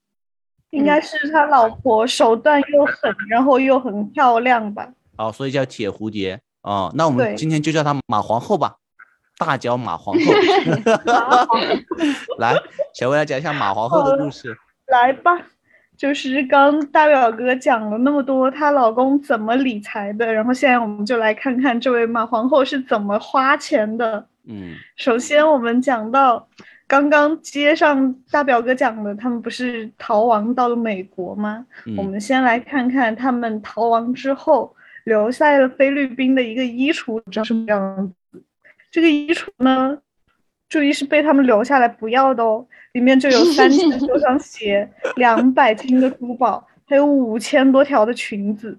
[0.69, 4.93] 应该是他老婆，手段又狠，然后又很漂亮吧？
[5.17, 6.91] 哦，所以叫铁蝴蝶哦。
[6.95, 8.75] 那我们今天就叫她马皇后吧，
[9.37, 10.21] 大脚马皇后。
[12.39, 12.55] 来，
[12.93, 14.57] 小薇来讲一下马皇后的故事。
[14.87, 15.31] 来吧。
[15.95, 24.25] 就是刚大表哥讲了那么多她老公怎么理财的，然后现在我们就来看看这位马皇后是怎么花钱的。
[24.45, 26.45] 嗯，首先我们讲到
[26.87, 31.63] 刚刚接上大表哥讲的，他们不是逃亡到了美国吗？
[31.95, 38.43] 我们先来看看他们逃亡之后留下了菲律宾的一个衣橱长什么样子。
[38.91, 39.97] 这个衣橱呢，
[40.69, 42.65] 注意是被他们留下来不要的哦。
[42.93, 48.77] 里面就有三千多 双鞋，两百斤的珠宝，还有五千多条的裙子。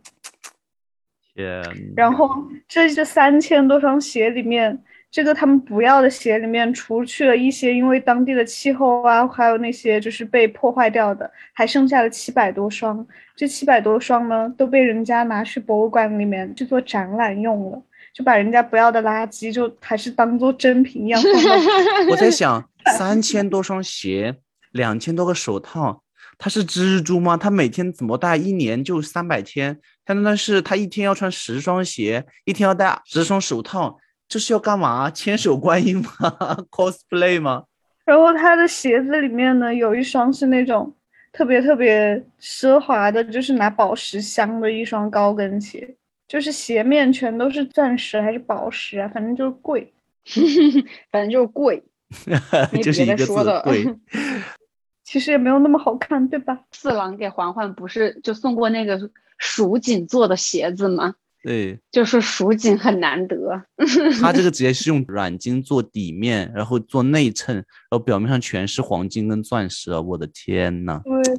[1.35, 1.61] 天！
[1.97, 2.29] 然后
[2.69, 4.81] 这这三千多双鞋里面，
[5.15, 13.07] 这个他们不要的鞋里面，除去了一些因为当地的气候啊，还有那些就是被破坏掉的，还剩下了七百多双。
[13.37, 17.81] 这七百多双呢，都被人家拿去博物馆里面去做展览用了，
[18.13, 21.23] 就把人家不要的垃圾就还是当做真品一样。
[22.11, 22.69] 我在想。
[22.99, 24.35] 三千多双鞋，
[24.73, 26.03] 两千多个手套，
[26.37, 27.35] 他是蜘蛛吗？
[27.35, 28.37] 他每天怎么戴？
[28.37, 33.97] 一年就三百天，他那是他一天要穿十双鞋，一天要戴十双手套，
[34.29, 35.11] 这是要干嘛？
[35.11, 36.11] 千手观音吗？
[36.71, 37.65] cosplay 吗？
[38.05, 40.95] 然后他的鞋子里面呢，有一双是那种
[41.33, 45.97] 特别特别奢华的，就是拿宝石镶的一双高跟鞋，
[46.29, 49.09] 就是鞋面全都是钻石还是宝石啊？
[49.15, 49.93] 反正就是贵，
[51.11, 51.83] 反正就是贵。
[52.83, 53.35] 就是一个字
[53.65, 53.85] 贵，
[55.03, 56.57] 其实也没有那么好看，对吧？
[56.71, 61.15] 四郎给嬛嬛不是就送过那个蜀锦做的鞋子吗？
[61.45, 63.63] 对，就是蜀锦很难得。
[64.19, 70.01] 他这个直接是用软金做底面，然后做内衬，然后表面上全是黄金跟钻石啊！
[70.01, 71.35] 我的天呐，对，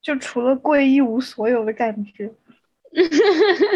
[0.00, 2.32] 就除了贵一无所有的感觉。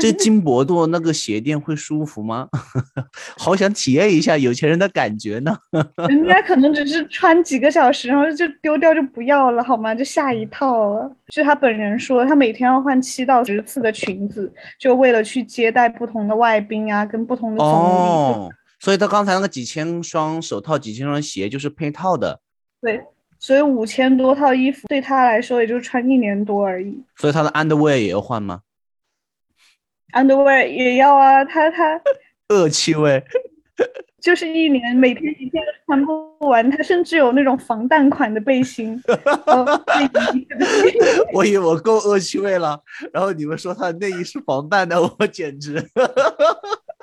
[0.01, 2.49] 这 金箔做那个鞋垫会舒服吗？
[3.37, 5.55] 好想体验一下有钱人的感觉呢。
[6.09, 9.95] 人家可能只是穿几个小时，然后就丢掉就不要了，好吗？
[9.95, 11.11] 就下一套了。
[11.29, 17.73] 据他本人说，他每天要换七到十次的裙子，就为了去接待不同的外宾啊，跟不同的总理。
[17.73, 22.41] 哦，所以他刚才那个几千双手套、几千双鞋就是配套的。
[22.81, 22.99] 对，
[23.39, 26.99] 所以五千多套衣服对他来说也就穿一年多而已。
[27.17, 28.61] 所以他的 underwear 也要换吗
[30.13, 32.01] ？underwear 也要啊，他他
[32.49, 33.23] 恶趣味，
[34.21, 36.69] 就是一年每天一件都穿不完。
[36.71, 39.01] 他甚至有那种防弹款的背心。
[41.33, 45.81] 我以为我够恶趣味了，然后你们说他的内衣是防弹的，我简直。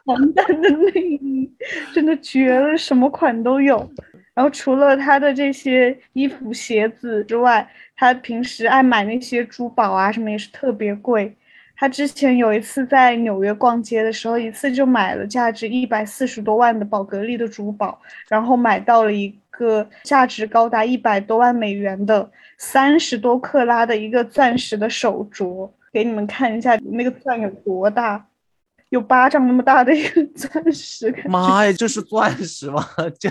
[0.05, 1.51] 防弹的内衣
[1.93, 3.89] 真的绝了，什么款都有。
[4.33, 11.35] 然后除了他的这些衣服、鞋子之外，他平时爱买那些珠宝啊，什么也是特别贵。
[11.79, 28.25] 他之前有一次在纽约逛街的时候，一次就买了价值一百四十多万的宝格丽的珠宝，然后买到了一个价值高达一百多万美元的三十多克拉的一个钻石的手镯，给你们看一下那个钻有多大。
[28.89, 32.87] 有巴掌那么大的一个 钻石，妈呀，这是钻石吗？
[33.19, 33.29] 这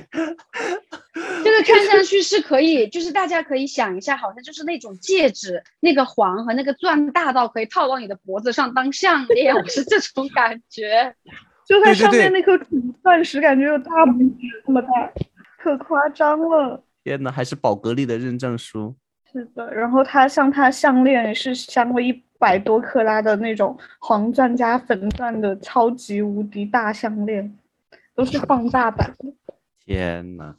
[1.43, 11.15] 这个看上去是可以，就是大家可以想一下，好像就是那种戒指，那个环和那个钻大到可以套到你的脖子上当项链，我是这种感觉。
[11.67, 12.57] 就它上面那颗
[13.03, 14.89] 钻石，感觉有大拇指那么大，
[15.59, 16.85] 可夸张了。
[17.03, 18.95] 天呐，还是宝格丽的认证书。
[19.33, 22.23] 是的，然后它像它项链是镶了一。
[22.39, 27.51] 百多克拉的那种黄钻加粉钻的超级无敌大项链，
[28.15, 29.33] 都是放大版的。
[29.83, 30.55] 天呐！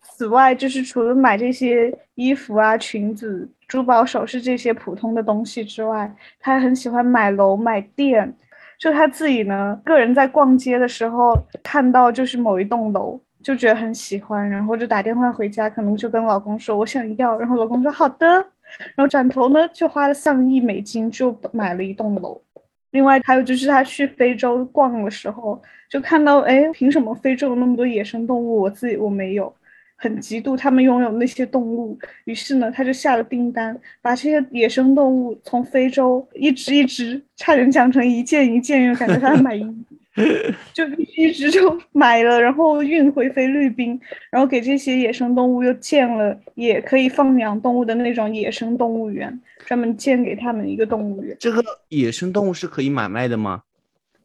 [0.00, 8.32] 此外，就是除了买这些衣服啊、裙子、珠宝首饰这些普通的东西之外，他还很喜欢买楼、买店。
[8.78, 18.26] 就他自己呢，个人在逛街的时候看到就是某一栋楼，就觉得很喜欢，然后就打电话回家，可能就跟老公说我想要，然后老公说好的。
[18.26, 22.42] 然后转头呢，就花了上亿美金就买了一栋楼。
[22.90, 29.54] 另外还有就是他去非洲逛的时候，就看到哎，凭什么非洲有那么多野生动物，我自己我没有，
[29.94, 31.96] 很嫉妒他们拥有那些动物。
[32.24, 39.95] 于是呢，他就下了订单，把这些野生动物从非洲一只一只，差点讲成一件一件，又感觉他在买衣服。
[40.72, 40.84] 就
[41.16, 44.00] 一直就买了，然后运回菲律宾，
[44.30, 51.36] 然后给这些野生动物又建了也可以放养动物的那种野生动物园，专门建给他们一个动物园。
[51.38, 53.62] 这个野生动物是可以买卖的吗？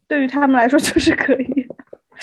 [0.07, 1.67] 对于他们来说就是可以。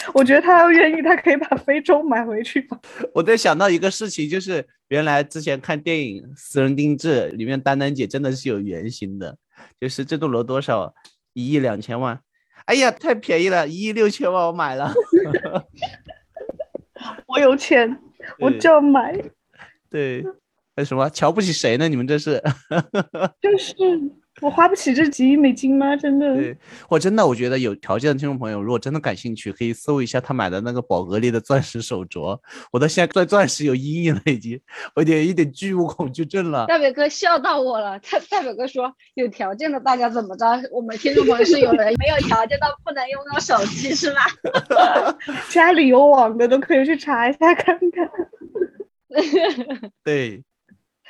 [0.15, 2.67] 我觉得他要愿意，他可以把非洲买回去。
[3.13, 9.37] 我在想到一个事情，就是原来之前看电影《私人定制》里面，丹丹姐真的是有原型的，
[9.81, 10.95] 就是这栋楼多少，
[11.33, 12.21] 一亿两千万。
[12.69, 14.93] 哎呀，太便宜了，一亿六千万我买了。
[17.27, 17.99] 我有钱，
[18.39, 19.19] 我就要买。
[19.89, 20.23] 对，
[20.77, 21.89] 还什么，瞧不起谁呢？
[21.89, 22.43] 你们这是？
[23.41, 23.75] 就是。
[24.41, 25.97] 我花不起这几亿美金吗？
[25.97, 26.35] 真的？
[26.35, 26.57] 对，
[26.89, 32.39] 我真的，我觉得有条件的听众朋友，如果真的感兴趣，可以搜一下他买的那个宝格丽的钻石手镯。
[32.73, 34.61] 我到现在对钻石有阴影了，已经，
[34.95, 36.67] 我有点一点巨物恐惧症了。
[36.67, 40.45] 大表哥笑到我了，他大表哥说有条件的大家怎么着？
[40.73, 44.21] 我们听众朋友是有人没有条件到不能用到手机是吧？
[45.51, 48.11] 家里有网的都可以去查一下看看。
[50.05, 50.45] 对。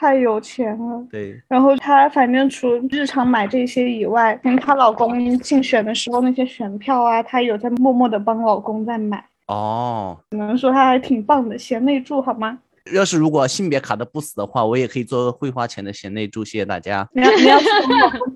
[0.00, 1.42] 太有钱了，对。
[1.48, 9.24] 然后她反正除日常买这些以外，跟她老公竞选的时候那些选票啊，她有在默默的帮老公在买。
[9.48, 12.61] 哦，只能说她还挺棒的，贤内助好吗？
[12.94, 17.08] 要是如果性别卡的不死的话，我也可以做会花钱的贤内助，谢谢大家。
[17.12, 17.58] 你要你要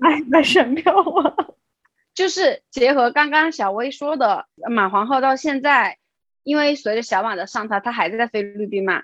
[0.01, 1.33] 买 买选票吗？
[2.13, 5.97] 就是结合刚刚小薇说的，马皇后到现在，
[6.43, 9.03] 因为随着小马的上台，她还在菲律宾嘛。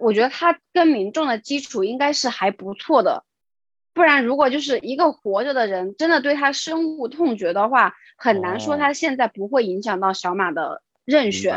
[0.00, 3.24] 我觉得他跟民众的基础应该是还不错的，
[3.92, 11.52] 不然如果就是一个活着的人真的对他深恶痛绝的话，很难说他现在不会影响到小马的任选。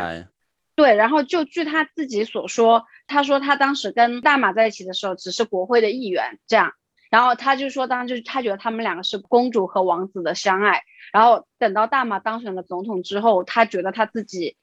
[0.74, 6.72] 对，然后就据他自己所说，他说他当时跟大马在一起的时候只是国会的议员这样，
[7.10, 14.56] 然后他就说当就是他觉得他们两个是公主和王子的相爱，然后等到大马当选了总统之后，他觉得他自己。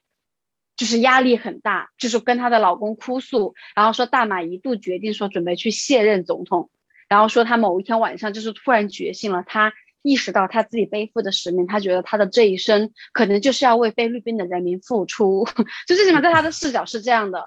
[0.75, 6.69] 就是压力很大，就是跟她的老公哭诉，然后说大马一度决定说准备去卸任总统，
[7.07, 15.45] 然后说她某一天晚上就是突然觉醒了，她意识到她自己背负的使命，她觉得她的这一生可能就是要为菲律宾的人民付出，
[15.87, 17.45] 就最起码在她的视角是这样的。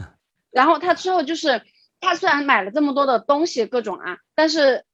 [0.51, 1.62] 然后她之后就是，
[2.01, 4.85] 她虽然买了这么多的东西各种啊，但是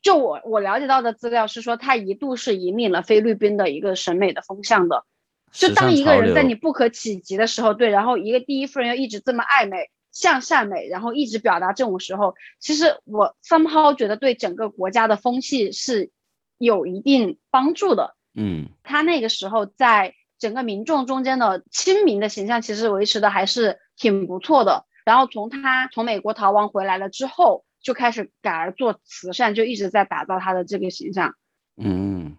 [0.00, 5.04] 就我我了解到的资料是说，他一度是引领了菲律宾的一个审美的风向的。
[5.50, 16.10] 就当一个人在你不可企及的时候，对，然后一个第一夫人又一直这么爱美、向善美，然后一直表达这种时候，其实我 somehow 觉得对整个国家的风气是
[16.58, 18.14] 有一定帮助的。
[18.34, 24.84] 嗯，他那个时候在整个民众中间的亲民的形象，其实维持的还是挺不错的。
[25.04, 31.34] 然后从他从美国逃亡回来了之后，就开始改而做慈善，就一直在打造他的这个形象。
[31.76, 32.36] 嗯，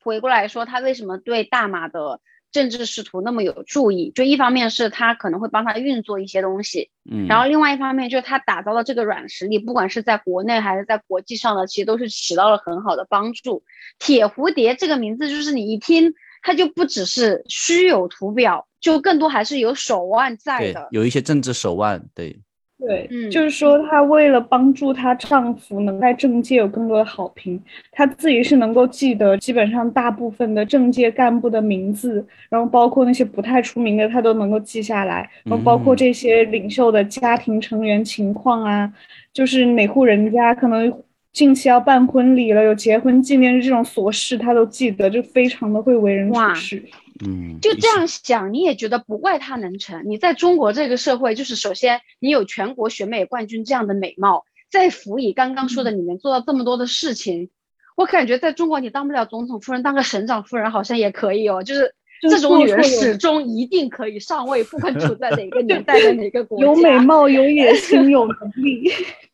[0.00, 2.20] 回过来说，他为什么对大马的？
[2.52, 4.12] 政治仕途那么有注意。
[4.14, 13.64] 就一方面是他可能会帮他运作一些东西，嗯，然后另外一方面就是他打造的这个软实力，不管是在国内还是在国际上的，其实都是起到了很好的帮助。
[13.98, 22.40] 铁蝴蝶这个名字，就是你一听，它就不只是虚有图表，就更多还是有手腕在的，有一些政治手腕，对。
[22.84, 38.92] 对，就是说，她为了帮助她丈夫能在政界有更多的好评，她自己是能够记得基本上大部分的政界干部的名字，然后包括那些不太出名的，她都能够记下来，然后包括这些领袖的家庭成员情况啊，
[39.32, 40.92] 就是哪户人家可能
[41.32, 46.82] 近期要办婚礼了，有结婚纪念日这种琐事，他都记得，就非常的会为人处事。
[47.24, 50.02] 嗯，就这样想，你也觉得不怪他能成。
[50.06, 57.48] 你在中国这个社会，就是首先你有全国选美冠军这样的美貌，再辅以刚刚说的你能做到这么多的事情，
[57.96, 61.62] 我感觉在中国你当不了总统夫人，当个省长夫人好像也可以哦。
[61.62, 61.94] 就是
[62.28, 66.64] 这种女人始终一定可以上位，不管处在哪个 年代的哪个国家。
[66.64, 68.90] 有美貌，有野 心，有能力。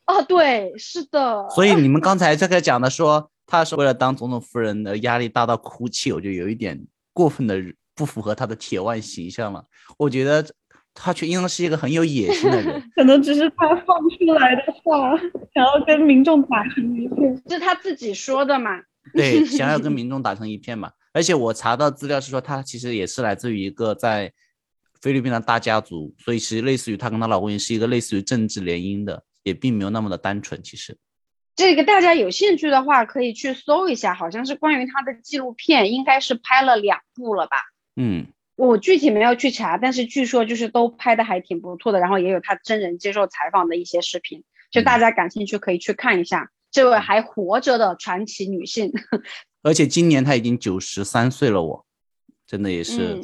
[0.09, 1.49] 哦，对，是的。
[1.51, 6.85] 所以你们刚才这个讲的说，他是为了当总统夫人的压力大到哭泣，我就有一点。
[7.15, 7.61] 过分的
[7.97, 9.65] 不符合他的铁腕形象了，
[9.97, 10.47] 我觉得
[10.95, 15.19] 他却应该是一个很有野心的人， 可能只是他放出来的话，
[15.53, 18.71] 想要跟民众打成一片，是他自己说的嘛？
[19.15, 20.93] 对，想要跟 民众打成一片嘛。
[21.13, 24.33] 而且我查到资料是说，他其实也是来自于一个在
[25.03, 30.97] 菲律宾的大家族，所以其实类似于她跟她老公也是一个类似于政治联姻的，也并没有那么的单纯，其实。
[31.57, 37.57] 这个大家有兴趣的话，可以去搜一下，好像是关于他的纪录片，应该是拍了两部了吧？
[37.97, 48.93] 嗯，我具体没有去查，但是据说就是都拍的还挺不错的，然后也有他真人接受采访的一些视频，就大家感兴趣可以去看一下这位还活着的传奇女性。
[49.63, 51.87] 而且今年她已经九十三岁了，我
[52.47, 53.21] 真的也是，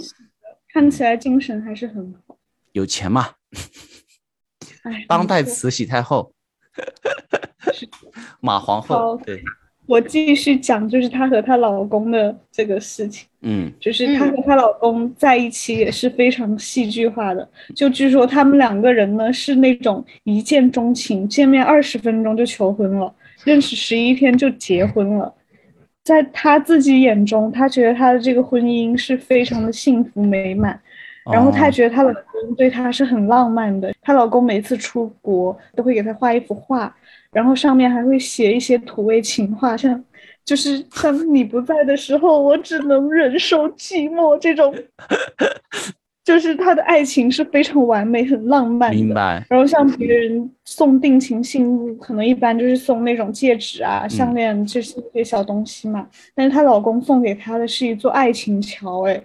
[0.72, 2.36] 看起来精神还是很好，
[2.72, 3.34] 有钱嘛？
[4.84, 6.32] 哎，当代慈禧太后。
[8.40, 9.42] 马皇后，对，
[9.86, 13.26] 我继续讲，就是她和她老公的这个事情。
[13.40, 17.48] 嗯，就是她和她老公在一起也是非常戏剧化的。
[17.74, 25.32] 就据说他们两个人呢是那种一见钟情，见面二十分钟就求婚了，认识十一天就结婚了。
[26.02, 30.78] 在她自己眼中，她觉得她的这个婚姻是非常的幸福美满。
[31.32, 36.94] 然后她觉得她老公对她是很浪漫的，她老公每次出国都会给她画一幅画。
[37.32, 40.04] 然后上面还会写一些土味情话， 像
[40.44, 44.72] 就是像你不在的时候，我只能忍受寂寞这种，
[46.24, 48.96] 就是她的爱情是非常完美、很浪漫的。
[48.96, 49.44] 明白。
[49.48, 56.06] 然后像别人送定情信物，可能一般就是送那种戒指啊、项链这些小东西嘛，
[56.36, 59.20] 但是她老公送给她的是一座爱情桥，哎。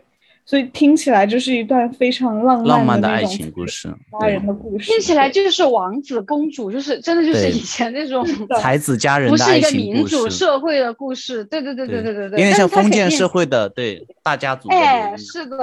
[0.49, 3.87] 所以听起来就是一段非常浪漫的爱情故事，
[4.19, 4.89] 家人的故事。
[4.89, 8.25] 听起来就是王子公主，就是真的就是以前那种
[8.59, 11.45] 才子佳人的爱情故事，不是一个民主社会的故事。
[11.45, 14.69] 对对对对对对对，有点像封建社会的对大家族。
[14.69, 15.55] 哎，是的。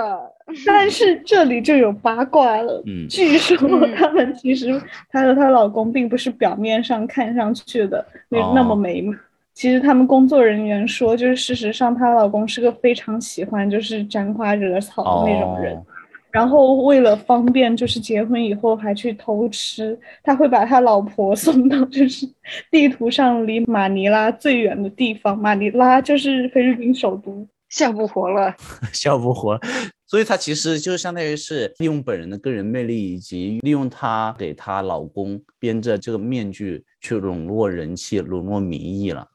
[0.64, 2.80] 但是这里就有八卦了。
[2.86, 3.56] 嗯，据说
[3.98, 9.18] 他们其实她和她老公并不是表面上看上去的那那么美满。
[9.56, 15.82] 其实他们工作人员说，就是事实上她老公是个非常喜欢就是沾花惹草的那种人，
[16.30, 22.28] 然后为了方便，就是结婚以后还去偷吃，他会把他老婆 送到就是
[22.70, 28.54] 地图上离马尼拉最远的地方，马尼拉就是菲律宾首都，笑不活了，
[28.92, 29.58] 笑不活。
[30.06, 39.26] 所以她其实就相当于是利用本人的个人魅力，以及利用她给她老公编着这个面具去笼络人气、笼络民意了。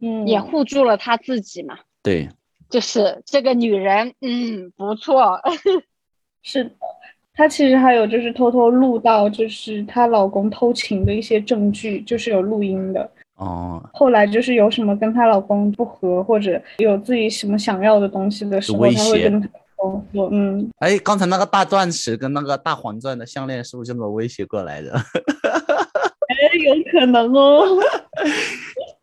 [0.00, 1.78] 嗯，也护住了她自己嘛。
[2.02, 2.28] 对，
[2.70, 5.40] 就是这个女人，嗯，不错。
[6.42, 6.70] 是的，
[7.34, 13.10] 她其实还有就是偷偷录到，就是她老公偷情的一些证据，就是有录音的。
[13.36, 13.82] 哦。
[13.92, 24.92] 后来就是有什么跟她老公不和，或者有自己什么想要的东西的时候，她会跟她老公说：“嗯。”哎，刚才那个大钻石跟那个大黄钻的项链是不是这么威胁过来的？
[26.28, 27.64] 哎，有可能哦。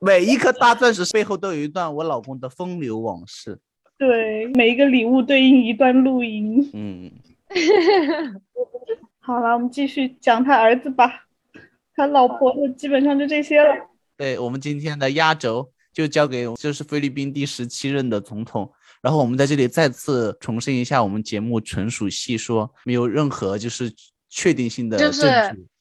[0.06, 3.58] 每一颗大钻石背后都有一段我老公的风流往事。
[3.98, 6.70] 对，每一个礼物对应一段录音。
[6.74, 7.12] 嗯。
[9.20, 11.26] 好了，我们继续讲他儿子吧。
[11.96, 13.74] 他老婆的基本上就这些了。
[14.16, 18.72] 对我们今天的压轴就交给就是菲律宾第十七任的总统。
[19.02, 23.92] 然后我们在这里再次重申一下，我们节目纯属戏说，没有任何就是
[24.30, 25.24] 确定性的就是。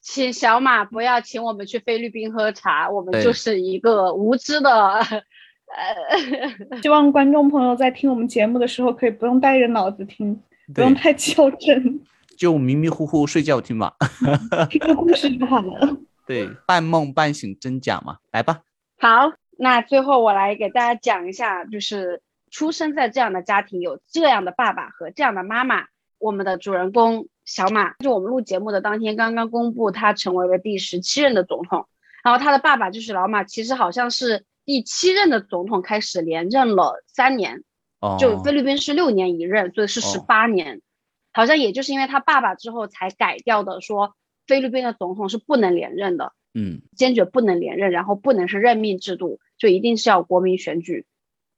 [0.07, 4.69] 请小马不要请我们去菲律宾喝茶，我们就是一个无知的
[4.99, 10.39] 呃 希望观众朋友在听我们节目的时候，可以不用带着脑子听，
[10.75, 11.99] 不用太较真，
[12.37, 13.95] 就迷迷糊糊睡觉听吧，
[14.69, 15.97] 听个故事就好了。
[16.27, 18.61] 对，半梦半醒真假嘛，来吧。
[18.99, 22.21] 好，那最后我来给大家讲一下，就是
[22.51, 25.85] 出生在这样的家庭，有这样的爸爸和这样的妈妈。
[26.19, 31.87] 我们的主人公小马，就我们录节目的当天，刚刚公布他成为了第十七任的总统。
[32.23, 37.63] 然后他的爸爸就是老马，其实好像是第七任的总统，开始连任了三年。
[38.01, 40.81] 哦，就菲律宾是六年一任，所以是十八年。
[41.31, 44.15] 好像也就是因为他爸爸之后才改掉的，说
[44.47, 46.33] 菲律宾的总统是不能连任的。
[46.53, 51.05] 嗯，坚决不能连任，然后不能是任命制度，就一定是要国民选举。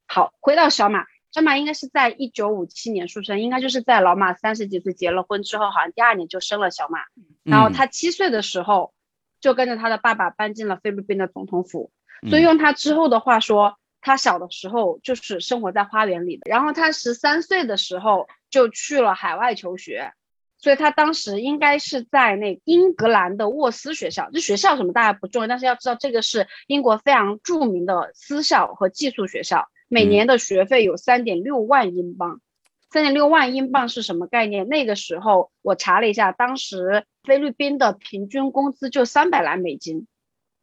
[0.07, 6.99] 好，回到小马，小马应该是在一九五七年出生，应该就是在老马三十几岁结了婚之后，好像第二年就生了小马。
[7.43, 8.93] 然后他七岁的时候
[9.39, 11.91] 就跟着他的爸爸搬进了菲律宾的总统府，
[12.29, 16.43] 所以用他之后的话说，他小的时候就是生活在花园里的。
[16.49, 20.13] 然后他十三岁的时候就去了海外求学。
[20.59, 32.41] 所以他当时应该是在那英格兰的沃斯学校，这学校什么大家不重要，但是要知道这个是英国非常著名的私校和寄宿学校，每年的学费有三点六万英镑。
[32.89, 34.65] 三点六万英镑是什么概念？
[34.69, 40.07] 那个时候我查了一下，当时菲律宾的平均工资就三百来美金，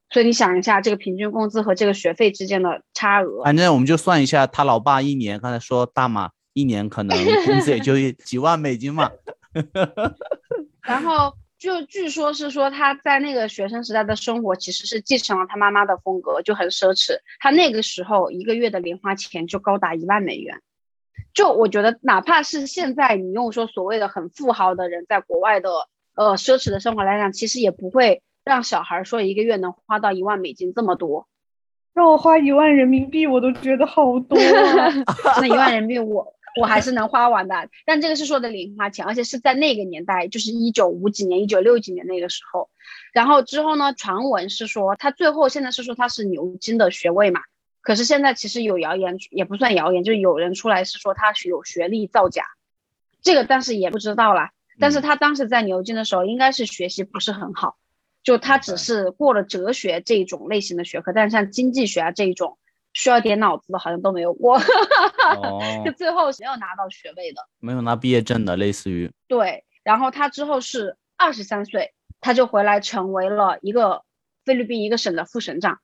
[0.08, 3.44] 所以你想一下这个平均工资和这个学费之间的差额。
[3.44, 7.14] 反正我们就算一下，他老爸一年，刚才说大马一年可能
[7.44, 7.92] 工资也就
[8.24, 9.10] 几万美金嘛。
[10.80, 11.34] 然后
[11.64, 17.14] 就据说是说他在那个学生时代的生活其实是继承了他妈妈的风格，就很奢侈。
[17.40, 20.60] 他那个时候一个月的零花钱就高达一万美元。
[21.32, 25.70] 就我觉得，哪怕是现在你用说所谓的很富豪的人在国外的
[26.14, 31.26] 呃奢侈的生活来讲，其实也不会让小孩说一个月能花到一万美金这么多。
[31.94, 34.36] 让我花一万人民币，我都觉得好多。
[35.40, 36.34] 那一万人民币我。
[36.60, 42.70] 我还是能花完的，但这个是说的零花钱，而且是在那个年代，就是一九五几年、一九六几年那个时候。
[43.12, 47.40] 然后之后呢，传闻是说他最后现在是说他是牛津的学位嘛，
[47.80, 52.44] 可是现在其实有谣言，也不算谣言，就是有人出来是说他有学历造假，
[53.20, 54.52] 这个但是也不知道啦。
[54.78, 57.76] 但是他当时在牛津的时候，应该是学习不是很好，
[58.22, 62.58] 就他只是过了哲学这一种类型的学科，但是像经济学啊这一种。
[62.94, 64.58] 需要点脑子的，好像都没有过，
[65.84, 69.64] 就最后没有拿到学位的，没有拿毕业证的，类似于对。
[69.82, 74.02] 然后他之后是二十三岁，他就回来成为了一个
[74.44, 75.80] 菲律宾一个省的副省长。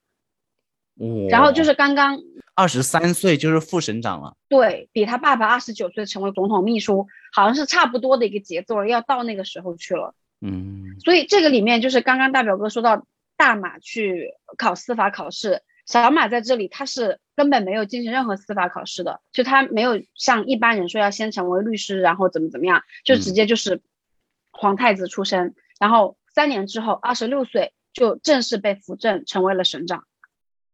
[1.29, 2.21] 然后就是刚刚
[2.55, 10.15] 二十三岁就是副省长了，对比他爸爸二十九岁成为总统秘书，好像是差不多的一个节奏了，要到那个时候去了。
[10.41, 13.05] 嗯，所以这个里面就是刚刚大表哥说到
[13.37, 15.63] 大马去考司法考试。
[15.87, 23.83] 小马在这里，他是根本没有进行任何司法考试的，就他没有像一般人说要先成为律师，然后怎么怎么样，就直接就是
[24.53, 30.05] 皇太子出身，然后三年之后，二十六岁就正式被扶正成为了省长，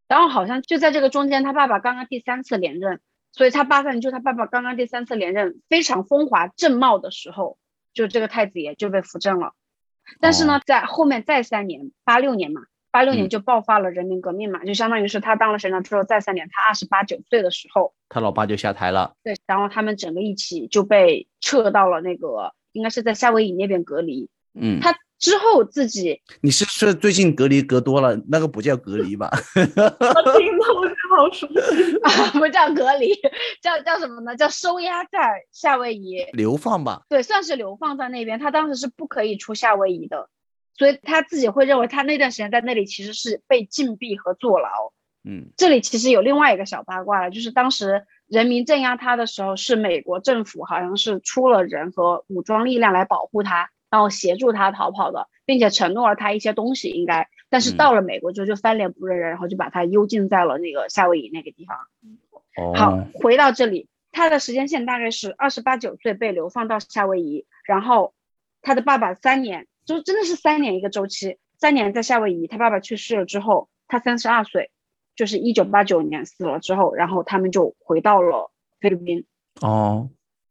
[0.08, 3.00] 然后好像就在这个中间，他爸爸刚刚第三次连任，
[3.32, 7.58] 所以他八三年就他爸爸刚刚第三次连任非常风华正茂的时候，
[7.94, 9.54] 就这个太子爷就被扶正了，
[10.20, 12.62] 但是呢，在后面再三年，八六年嘛。
[12.96, 19.12] 八六年就爆发了人民革命嘛，就相当于是他当了省长之后再三年，他二十八九岁的时候，他老爸就下台了。
[19.22, 24.30] 对，然后他们整个一起就被撤到了那个，应该是在夏威夷那边隔离。
[24.54, 29.30] 嗯，他之后自己，你是是最近隔离隔多了，那个不叫隔离吧？
[29.54, 33.12] 我听 到我就好熟悉啊，不叫隔离，
[33.60, 34.34] 叫叫什么呢？
[34.34, 37.02] 叫收押在夏威夷，流放吧？
[37.10, 38.38] 对，算是流放在那边。
[38.38, 40.30] 他当时是不可以出夏威夷的。
[40.76, 44.68] 所以他自己会认为，他那段时间在那里其实是被禁闭和坐牢。
[45.24, 57.28] 嗯，这里其实有另外一个小八卦了，就是当时人民镇压他的时候，是美国政府好像是出了人和武装力量来保护他，然后协助他逃跑的，并且承诺了他一些东西，应该。
[57.48, 61.76] 但是到了美国之后就翻脸不认人，然后就把他幽禁在了那个夏威夷那个地方。
[62.76, 68.14] 好，回到这里，他的时间线大概是二十八九岁被流放到夏威夷，然后
[68.62, 69.66] 他的爸爸三年。
[69.86, 74.70] 就真的是三年一个周期，三年在夏威夷，他爸爸去世了之后，他三十二岁，
[75.14, 79.24] 就是一九八九年死了之后，然后他们就回到了菲律宾。
[79.60, 80.10] 哦，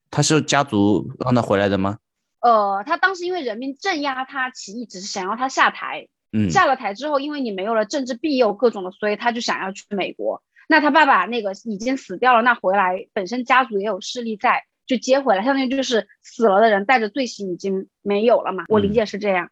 [0.09, 1.99] 他是家族让他回来的吗？
[2.39, 6.07] 呃，他当时因为人民镇压他起义，只是想要他下台。
[6.31, 10.41] 嗯，下了台之后，因为你没有了政治庇佑各种的，所以他就想要去美国。
[10.69, 14.63] 那他爸爸那个已经死掉了，那回来本身家族也有势力在。
[14.85, 18.65] 就接回来，相当于就是死了的人带着罪行已经没有了嘛。
[18.69, 19.49] 我理解是这样。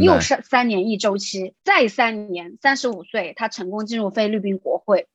[0.00, 5.06] 又是三年一周期，再三年，三十五岁，他成功进入菲律宾国会。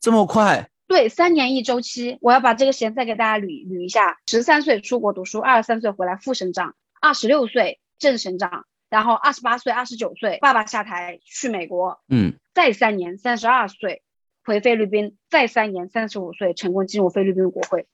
[0.00, 0.70] 这么快？
[0.86, 2.16] 对，三年一周期。
[2.22, 14.02] 我要把这个时间再给大家捋捋一下：十三岁出国读书，二十三岁回来副省长，二十六岁正省长，然后二十八岁、二十九岁爸爸下台去美国，嗯，再三年，三十二岁
[14.44, 17.86] 回菲律宾，再三年，三十五岁成功进入菲律宾国会。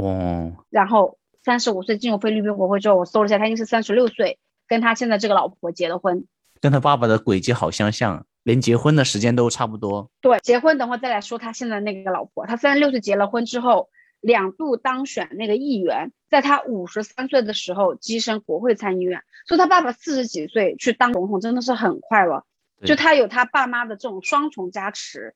[0.00, 6.26] 哦，然后三十五岁进入菲律宾国会之后，我搜了一下，他应该是三十六岁跟他现在这个老婆结了婚。
[6.60, 10.10] 跟他爸爸的轨迹好相像，连结婚的时间都差不多。
[10.20, 12.46] 对，结婚等会再来说他现在那个老婆。
[12.46, 13.88] 他三十六岁结了婚之后，
[14.20, 19.20] 两度当选那个议员，在他五十三岁的时候跻身国会参议院。
[19.46, 22.44] 所以他爸爸四十几岁去当总统真的是很快了，
[22.84, 25.34] 就他有他爸妈的这种双重加持。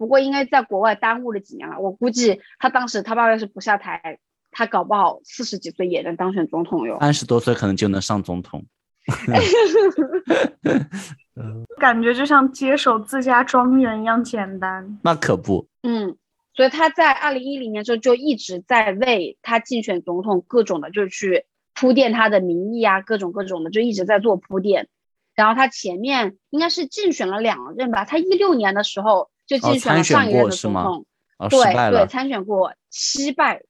[0.00, 4.18] 不过应该在国外耽误了几年了，我估计他当时他爸爸要是不下台，
[4.50, 6.96] 他搞不好四十几岁也能当选总统哟。
[7.00, 8.64] 三十多岁可能就能上总统。
[11.78, 14.98] 感觉就像接手自家庄园一样简单。
[15.02, 15.68] 那可不。
[15.82, 16.16] 嗯，
[16.54, 21.44] 所以他在二零一零年时候就一直在为他竞选总统各种的，就是去
[21.74, 24.88] 铺垫他的民意啊，各种各种的，就一直在做铺垫。
[25.34, 31.04] 然后他前面应该是竞选了两任吧，他一六年的时候就竞选了上一任的总统，
[31.50, 33.62] 对对，参选过，失败。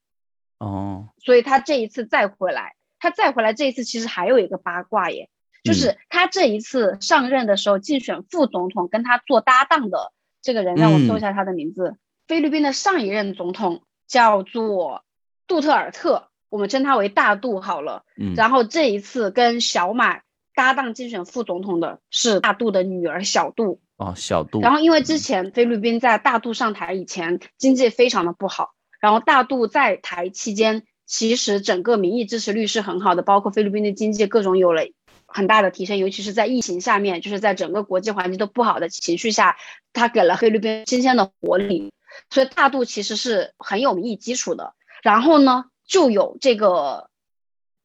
[0.58, 2.74] 哦，所以他这一次再回来。
[2.98, 5.30] 他再回来这一次，其实还有一个八卦耶，
[5.64, 10.12] 就是他这一次上任的时候竞选副总统，跟他做搭档的
[10.42, 11.96] 这个人，让我搜一下他的名字。
[12.28, 15.02] 菲律宾的上一任总统叫做
[15.46, 18.04] 杜特尔特，我们称他为大杜好了。
[18.18, 18.34] 嗯。
[18.34, 20.20] 然后这一次跟小马
[20.54, 23.80] 搭档竞选副总统的是大杜的女儿小杜。
[24.00, 24.60] 哦，小度。
[24.60, 28.70] 然后因为之前菲律宾在大度上台以前经济非常的不好，
[29.00, 30.84] 然后大度在台期间。
[31.12, 34.84] 其实整个民意支持率是很好的，包括菲律宾的经济各种有了
[35.26, 39.56] 很大的提升，尤其是在疫情下面，就是在整个国际环境都不好的情绪下，
[39.92, 41.92] 他给了菲律宾新鲜的活力，
[42.30, 44.74] 所以大度其实是很有民意基础的。
[45.02, 47.10] 然后呢，就有这个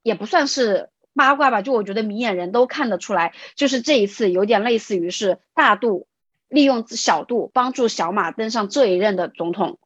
[0.04, 6.08] 也不算是八卦吧，就我觉得明眼人都看得出来，就是这一次有点类似于是大度
[6.50, 9.80] 利用小度帮助小马登上这一任的总统。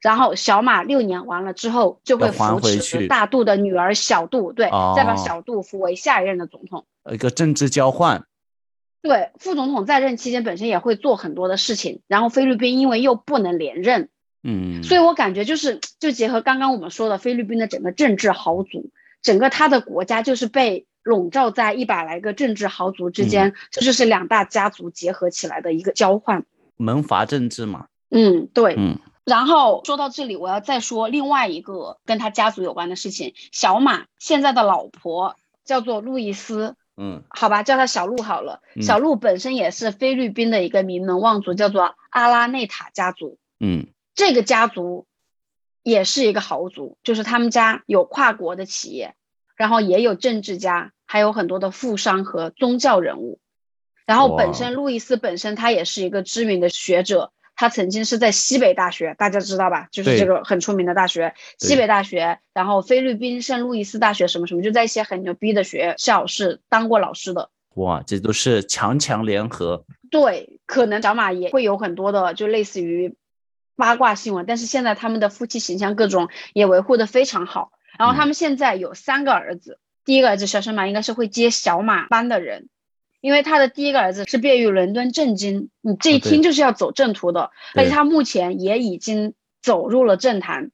[0.00, 8.26] 然后小马六年完了之后，就会扶持大度的女儿小度，对，再把小度扶为下一任的总统，一个政治交换。
[9.00, 12.02] 对，副总统在任期间本身也会做很多的事情。
[12.06, 14.10] 然后菲律宾因为又不能连任，
[14.42, 18.90] 嗯，所以我感觉就是，就结合刚刚我们说的菲律宾的整个政治豪族，
[19.24, 26.44] 整个他的国家就是被笼罩在一百来个政治豪族之间，这就是两大家族结合起来的一个交换，
[26.76, 27.86] 门阀政治嘛。
[28.10, 28.98] 嗯，对，嗯。
[29.24, 33.32] 然后说到这里，我要再说另外一个跟他家族有关的事情。
[33.52, 38.60] 小马现在的老婆叫做路易斯，嗯，好吧，叫他小路好了。
[38.82, 45.06] 小路本身也是菲律宾的一个名门望族，叫做阿拉内塔家族，嗯，这个家族
[45.84, 49.14] 也是一个豪族，就是他们家有跨国的企业，
[49.54, 53.38] 然后也有政治家，还有很多的富商和宗教人物。
[54.04, 57.30] 然后本身路易斯本身他也是一个知名的学者。
[57.56, 59.86] 他曾经是在西北大学，大家知道吧？
[59.92, 67.50] 就是这个很出名的大学，西北大学，然后菲律宾圣路易斯大学什么什么，就在一些很牛逼的学校是当过老师的。
[67.76, 69.84] 哇，这都是强强联合。
[70.10, 73.14] 对，可能小马也会有很多的，就类似于
[73.76, 77.72] 八卦新闻，但是现在他们的夫妻形象各种也维护的非常好。
[77.98, 82.68] 然后他们现在有三个儿子，第一个儿子小生马应该是会接小马班的人。
[83.20, 90.70] 因为他的第一个儿子是毕业于伦敦政经，你这一听就是要走正途的，而且他目前也已经走入了政坛，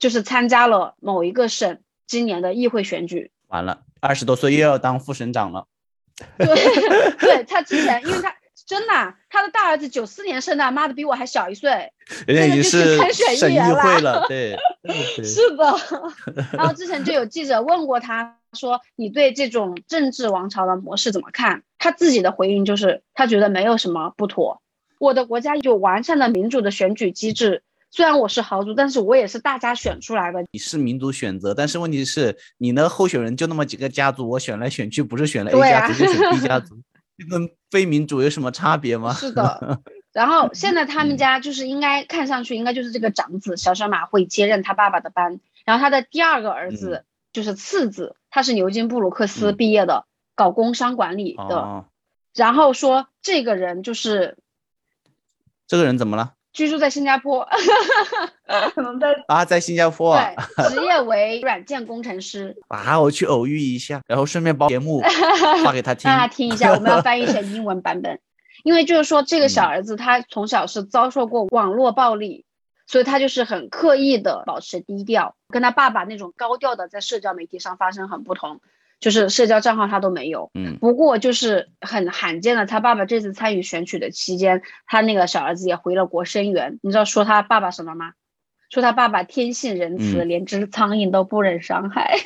[0.00, 1.78] 就是参加了某一个省
[2.08, 3.30] 今年的议会选举。
[3.46, 5.68] 完了，二十多岁又要当副省长了。
[6.38, 6.48] 对，
[7.20, 8.34] 对他之前，因为他
[8.72, 11.92] 真的，他的大儿子九四年生的，妈的比我还小一岁，
[12.26, 14.24] 人家已经是省议会了。
[14.28, 14.56] 对，
[15.22, 16.46] 是的。
[16.52, 18.36] 然后之前就有记者问过他。
[18.52, 21.62] 说你对这种政治王朝的模式怎么看？
[21.78, 24.60] 他自己的回应就是，他觉得没有什么不妥。
[24.98, 30.44] 我的国家有完善的民主的选举机制，虽然我是豪族，但是我也是大家选出来的。
[30.52, 36.81] 你是民主选择，但是问题是，你的候选人就那么几个家族，我选来选去不是选了 A 家族就选 B 家族，这
[37.28, 39.12] 跟非民主有什么差别吗？
[39.12, 39.80] 是的。
[40.12, 47.04] 然后现在他们家就是应该看上去应该就是这个长子小小马会接任他爸爸的班，然后他的第二个儿子。
[47.32, 50.04] 就是次子，他是牛津布鲁克斯毕业的，
[50.34, 51.86] 搞工商管理的。
[52.34, 54.36] 然后说这个人就是
[55.66, 56.34] 这个人怎么了？
[56.52, 57.48] 居住在新加坡，
[58.74, 60.34] 可能在啊，在新加坡啊，
[60.68, 62.56] 职业为软件工程师。
[62.68, 65.00] 啊，我去偶遇一下，然后顺便把节目
[65.64, 66.72] 发给他听，让他听一下。
[66.74, 68.20] 我们要翻译成英文版本，
[68.64, 72.44] 因为就是说这个小儿子他从小是遭受过网络暴力，
[72.86, 78.60] 所以他就是很刻意的保持低调，跟他爸爸那种高调的在社交媒体上发生很不同，
[79.02, 80.50] 就是社交账号他都没有。
[80.54, 86.78] 嗯，不过就是很罕见的，他爸爸这次参与选举的期间，他那个小儿子也回了国声援。
[86.82, 88.12] 你知道说他爸爸什么吗？
[88.70, 92.16] 说他爸爸天性仁慈，连只苍蝇都不忍伤害。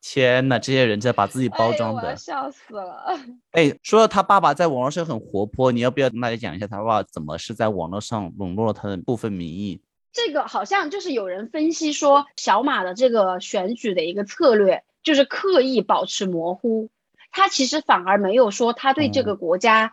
[0.00, 3.04] 天呐，这些人在把自己包装的，笑死了。
[3.52, 9.82] 哎，说到他爸爸在网络上很活泼，你要不要跟大家讲一下他爸爸怎么是在网络上笼络了他的部分民意？
[10.12, 16.88] 这个好像就是有人分析说，小马的这个选举的一个策略就是刻意保持模糊，
[17.30, 19.92] 他其实反而没有说他对这个国家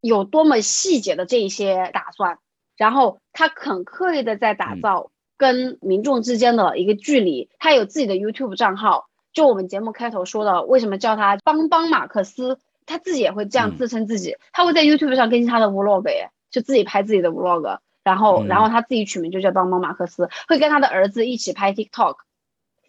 [0.00, 2.38] 有多么细节的这一些打算，
[2.76, 9.08] 然后他很刻意的在打造跟民众之间的一个距离，他有自己的 YouTube 账号。
[9.32, 12.58] 就我们节目开头说的，为什么叫他邦邦马克思？
[12.86, 22.16] 他自己也会这样自称自己，他会在 YouTube 上更新他的 Vlog，就自己拍自己的 Vlog，然后然后他自己取名就叫邦邦马克思，会跟他的儿子一起拍 TikTok。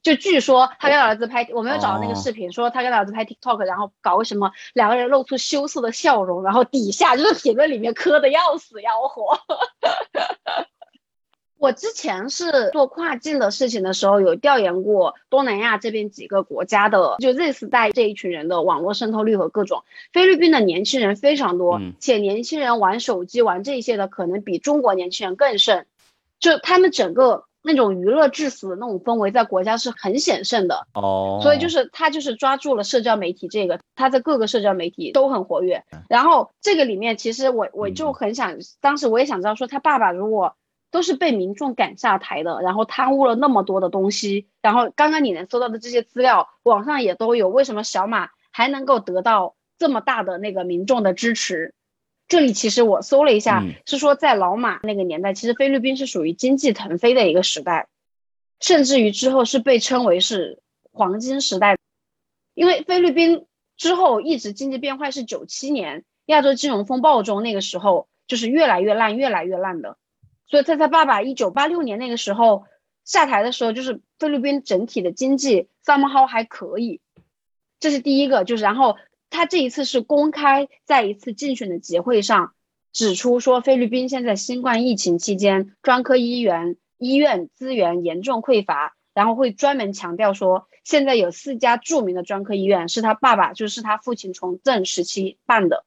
[0.01, 9.37] 就据说他跟儿子拍，我没有找到那个视频，说他跟儿子拍 TikTok，然后搞个什么，两个人露出羞涩的笑容，然后底下就是评论里面磕的要死要活。
[11.61, 19.83] 我之前是做跨境的事情的时候，有调研过东南亚这边几个国家的，就 Z 世代这一群人的网络渗透率和各种。
[20.11, 25.85] 菲律宾的年轻人非常多，且年轻人玩手机、玩这些的可能比中国年轻人更甚。
[26.39, 30.87] 就他们整个那种娱乐至死的那种氛围，在国家是很显盛的。
[30.95, 35.83] 哦，所以就是他就是抓住了社交媒体这个，他在各个社交媒体都很活跃。
[36.09, 40.55] 然后这个里面，其实我我就很想，当时我也想知道，说他爸爸如果。
[40.91, 47.49] 都是被民众赶下台的，然后贪污了那么多的东西，然后刚刚你能搜到的这些资料，网上也都有。
[47.49, 51.73] 为什么小马还能够得到这么大的那个民众的支持？
[52.27, 57.87] 这里其实我搜了一下，是说在老马那个年代，其实菲律宾是属于经济腾飞的一个时代，
[58.59, 60.59] 甚至于之后是被称为是
[60.91, 61.77] 黄金时代，
[62.53, 69.97] 因为菲律宾之后一直经济变坏是九七年亚洲金融风暴中，那个时候就是越来越烂，越来越烂的。
[70.51, 72.65] 所以在他爸爸一九八六年那个时候
[73.05, 76.99] 下台的时候，就是菲律宾整体的经济 somehow 还可以，
[77.79, 78.43] 这是第一个。
[78.43, 78.97] 就是然后
[79.29, 82.53] 他这一次是公开在一次竞选的集会上
[82.91, 95.85] 指出说，菲律宾现在新冠疫情期间专科医院医院资源严重匮乏，然后会专门强调说，现在有四家著名的专科医院是他爸爸就是他父亲从政时期办的。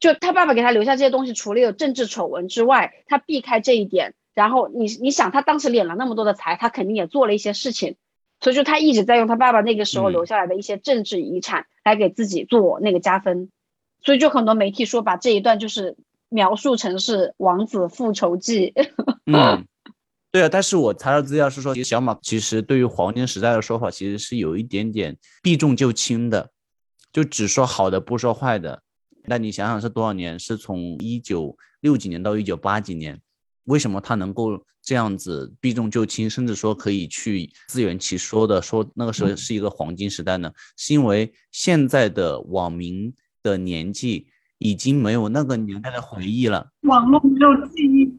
[0.00, 4.14] 就他爸爸给他留下这些东西，除了有政治丑闻之外，他避开这一点。
[4.32, 7.96] 然后你你想，他当时敛了那么多的财，他肯定也做了一些事情，
[8.40, 13.50] 所以就他一直在用他爸爸那个时候留下来的一些政治遗产来给自己做那个加分。
[14.02, 15.96] 所以就很多媒体说把这一段就是
[16.30, 18.72] 描述成是王子复仇记。
[19.26, 19.66] 嗯，
[20.32, 26.50] 对啊，但是我查到资料是说，小马其实对于黄金时代的说法其实是有一点点避重就轻的，
[27.12, 28.80] 就只说好的不说坏的。
[29.30, 30.36] 那你想想是多少年？
[30.40, 33.20] 是从一九六几年到一九八几年，
[33.62, 40.52] 为什么他能够这样子避重就轻，甚至说可以去自圆其说的说那个时候是一个黄金时代呢？
[40.76, 44.26] 是因为现在的网民的年纪
[44.58, 48.12] 已经没有那个年代的回忆了，网络没有记忆。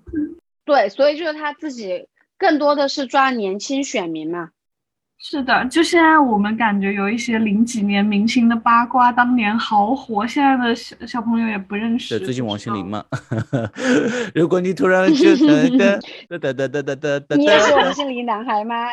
[0.63, 2.07] 对，所以就是他自己
[2.37, 4.51] 更多的是抓年轻选民嘛。
[5.23, 12.19] 是的，就现在我们感觉有一些零几年明星的八卦，当年好火，现在的小小朋友也不认识。
[12.19, 13.05] 最近王心凌嘛，
[14.33, 18.75] 如果你突然觉得 哒哒哒哒哒哒哒，你也是王心凌男孩吗？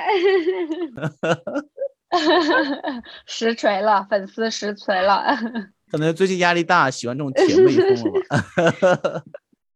[3.27, 5.35] 实锤了，粉丝实锤了。
[5.91, 8.21] 可能最近压力大，喜欢这种甜美风了
[9.01, 9.23] 吧？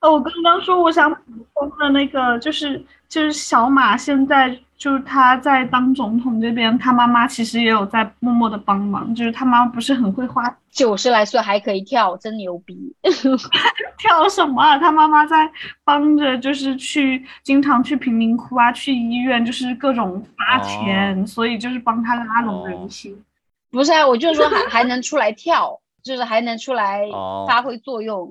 [0.00, 1.18] 哦，我刚刚说我想补
[1.54, 4.54] 充的那个，就是就是小马现在。
[4.82, 9.14] 就是他在当总统这边，他妈妈其实也有在默默的帮忙。
[9.14, 12.92] 就是他妈妈不是很会花，九十来岁还可以跳，真牛逼！
[13.96, 14.60] 跳什么？
[14.60, 14.76] 啊？
[14.76, 15.48] 他妈妈在
[15.84, 23.16] 帮着，就是去经常去贫民窟啊，去医院，就是各种发钱，所以就是帮他拉拢人心。
[23.70, 27.02] 不是啊，我就是说还还能出来跳，就是还能出来
[27.46, 28.28] 发挥作用。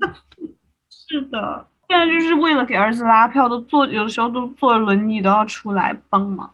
[0.92, 1.66] 是的。
[1.92, 6.50] 现在就是为了给儿子拉票，都坐有的时候都坐轮椅都要出来帮忙。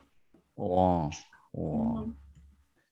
[0.55, 1.07] 哇
[1.51, 2.03] 哇！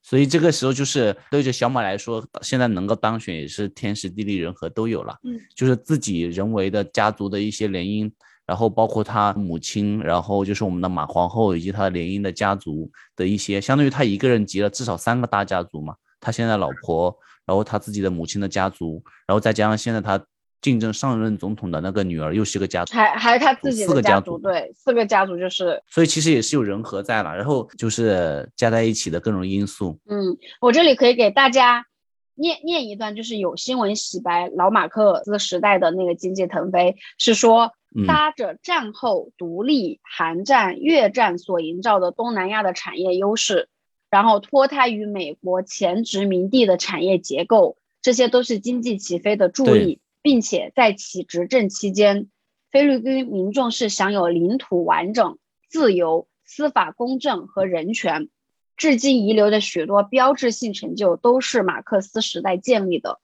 [0.04, 5.18] 所以这个时候就是对着小马来说，现在能够当选也是天时地利人和都有了。
[5.24, 8.12] 嗯，就是自己人为的家族的一些联姻，
[8.46, 15.96] 然后包括他母亲，然后就是我们的马皇后以及他联姻的家族的一些，相当于他一个人集了至少三个大家族嘛。
[16.20, 17.18] 他现在老婆，
[17.48, 20.24] 然后他自己的母亲的家族，然后再加上现在他
[20.62, 30.00] 竞争上任总统的那个女儿，又是个家族，还还有他自己四个家族，对，四个家族就是，所以其实也是有人和在了，然后就是加在一起的各种因素。
[30.08, 31.86] 嗯，我这里可以给大家
[32.34, 43.70] 念念一段，就是有新闻洗白老马克思时代的那个经济腾飞，是说嗯搭着战后独立、韩战、越战所营造的东南亚的产业优势，
[44.10, 52.30] 然后脱胎于美国前殖民地的产业结构，这些都是经济起飞的助力，并且在其执政期间，
[52.72, 55.38] 菲律宾民众是享有领土完整、
[55.70, 58.30] 自由、司法公正和人权。
[58.76, 63.20] 至今遗留的许多标志性成就都是马克思时代建立的，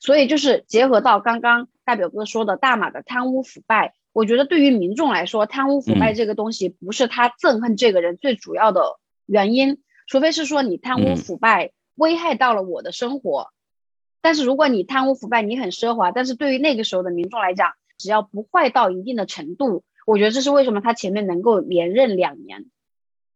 [0.00, 6.14] 所以就是结合到刚刚大表哥说的大马的贪污腐败，我觉得对于民众来说，贪污腐败嗯。
[6.14, 11.16] 这个东西不是他憎恨这个人最主要的原因，除非是说你贪污嗯。
[11.16, 13.50] 腐败危害到了我的生活，
[14.22, 22.64] 但是如果你贪污腐败，你很奢华，但是对于那个时候的民众来讲，只要不坏到一定的程度，我觉得这是为什么他前面能够连任两年。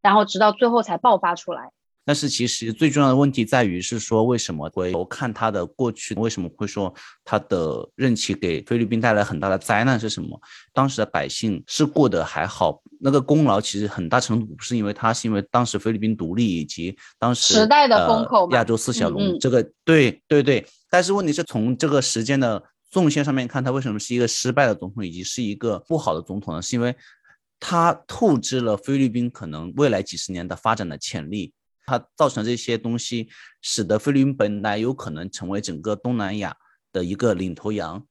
[0.00, 1.72] 然后直到最后才爆发出来。
[2.06, 6.94] 但是其实最重要的问题在于是说，为什么会我看他的过去，为什么会说
[7.24, 10.40] 他的任期给菲律宾带来很大的灾难是什么？
[10.72, 20.64] 当时的百姓是过得还好，那个功劳其实很大程度不是因为他，是因为当时菲律宾独立以及当时时代的风口亚洲四小龙、这个对对对。
[20.88, 26.62] 但是问题是从这个时间的纵线上面看，他为什么是一个失败的总统，以及是一个不好的总统呢？
[26.62, 26.94] 是因为
[27.58, 31.52] 他透支了菲律宾可能未来几十年的发展的潜力。
[31.86, 33.28] 它造成这些东西，
[33.62, 36.56] 使得菲律宾本来有可能成为整个东南亚
[36.92, 38.04] 的一个领头羊。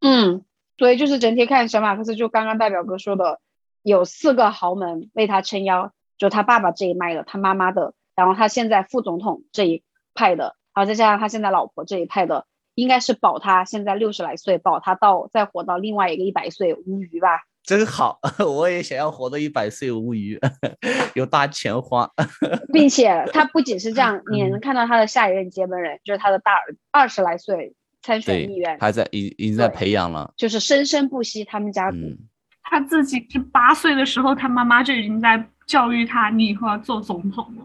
[0.00, 0.44] 嗯，
[0.78, 3.40] 所以就是整体看，小马克思就刚刚代表哥说的，
[3.82, 9.84] 有四个豪门为他撑腰，就他爸爸这一脉的，他妈妈的，然后他现在副总统这一
[10.14, 17.42] 派的，然后再加上他现在老婆这一派的，应该是保他现在六十来岁，保他到再活到另外一个一百岁无虞吧。
[17.64, 20.38] 真好， 我也想要活到一百岁无虞，
[21.14, 22.10] 有大钱花，
[22.72, 30.32] 并且他不仅是这样，你也能看到他的下一任接班人就是他的大儿，二十来岁参选议员，还在已已经在培养了。
[30.36, 31.96] 就是生生不息他们家族。
[31.98, 32.18] 嗯，
[32.62, 37.64] 他自己是八岁的时候，他妈妈就已经在教育他，你以后要做总统了。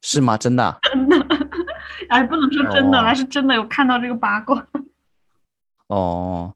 [0.00, 0.36] 是吗？
[0.38, 0.78] 真的啊？
[0.84, 1.26] 真的，
[2.08, 4.64] 哎，不能说真的，哦他是真的有看到这个八卦。
[5.88, 6.54] 哦，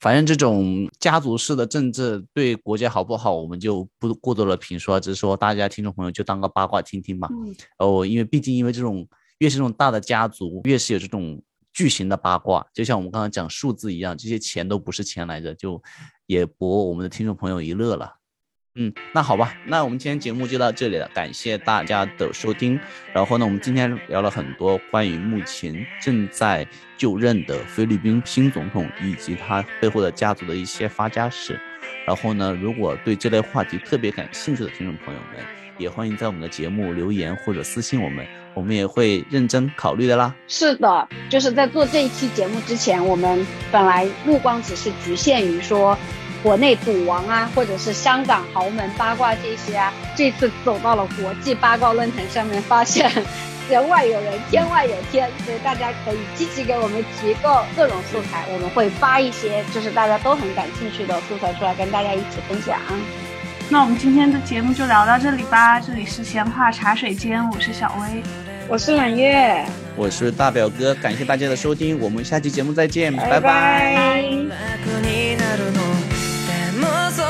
[0.00, 7.28] 反正这种家族式的政治对国家好不好，我们就不过多的评说，只是说大家听众朋友就当个八卦听听吧。
[7.30, 9.06] 嗯，哦，因为毕竟因为这种
[9.38, 11.42] 越是这种大的家族，越是有这种
[11.74, 15.80] 巨型的八卦，就像我们刚刚讲数字一样，这些钱都不是钱来着，就
[16.26, 18.19] 也博我们的听众朋友一乐了。
[18.76, 22.78] 嗯，那好吧，那我们今天节目就到这里了，感谢大家的收听。
[23.12, 26.64] 然后呢，我们今天聊了很多关于目前正在
[26.96, 31.58] 就任的菲律宾新总统以及他背后的家族的一些发家史。
[32.06, 35.44] 然后呢，如果对这类话题特别感兴趣的听众朋友们，
[35.76, 40.32] 也欢迎在我们的节目留言或者私信我们，我们也会认真考虑的啦。
[40.46, 45.98] 是的，就是在做这一期节目之前，我们本来目光只是局限于说
[46.42, 49.92] 国内赌王啊，或者是香港豪门八卦这些啊。
[50.16, 53.10] 这次走到了国际八卦论坛上面，发现
[53.68, 62.78] 人外有人，天外有天，所以大家可以积极给我们提供各种素材，我们会发一些就是大家都很感兴趣的素材出来跟大家一起分享。
[63.68, 65.78] 那我们今天的节目就聊到这里吧。
[65.78, 68.22] 这里是闲话茶水间，我是小薇。
[68.66, 69.64] 我是揽月，
[69.96, 74.24] 我是大表哥，感谢大家的收听，我们下期节目再见，拜拜拜
[76.80, 77.24] もそん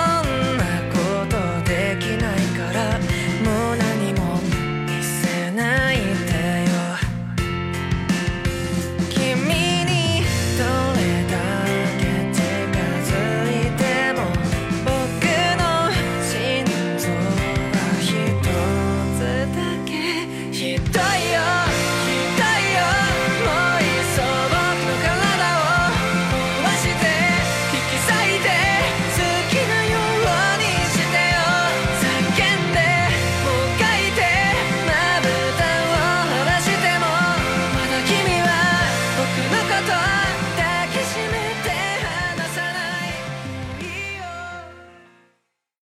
[0.56, 1.36] なこと
[1.68, 2.98] できないから
[3.44, 4.40] もう何も
[4.86, 5.89] 見せない。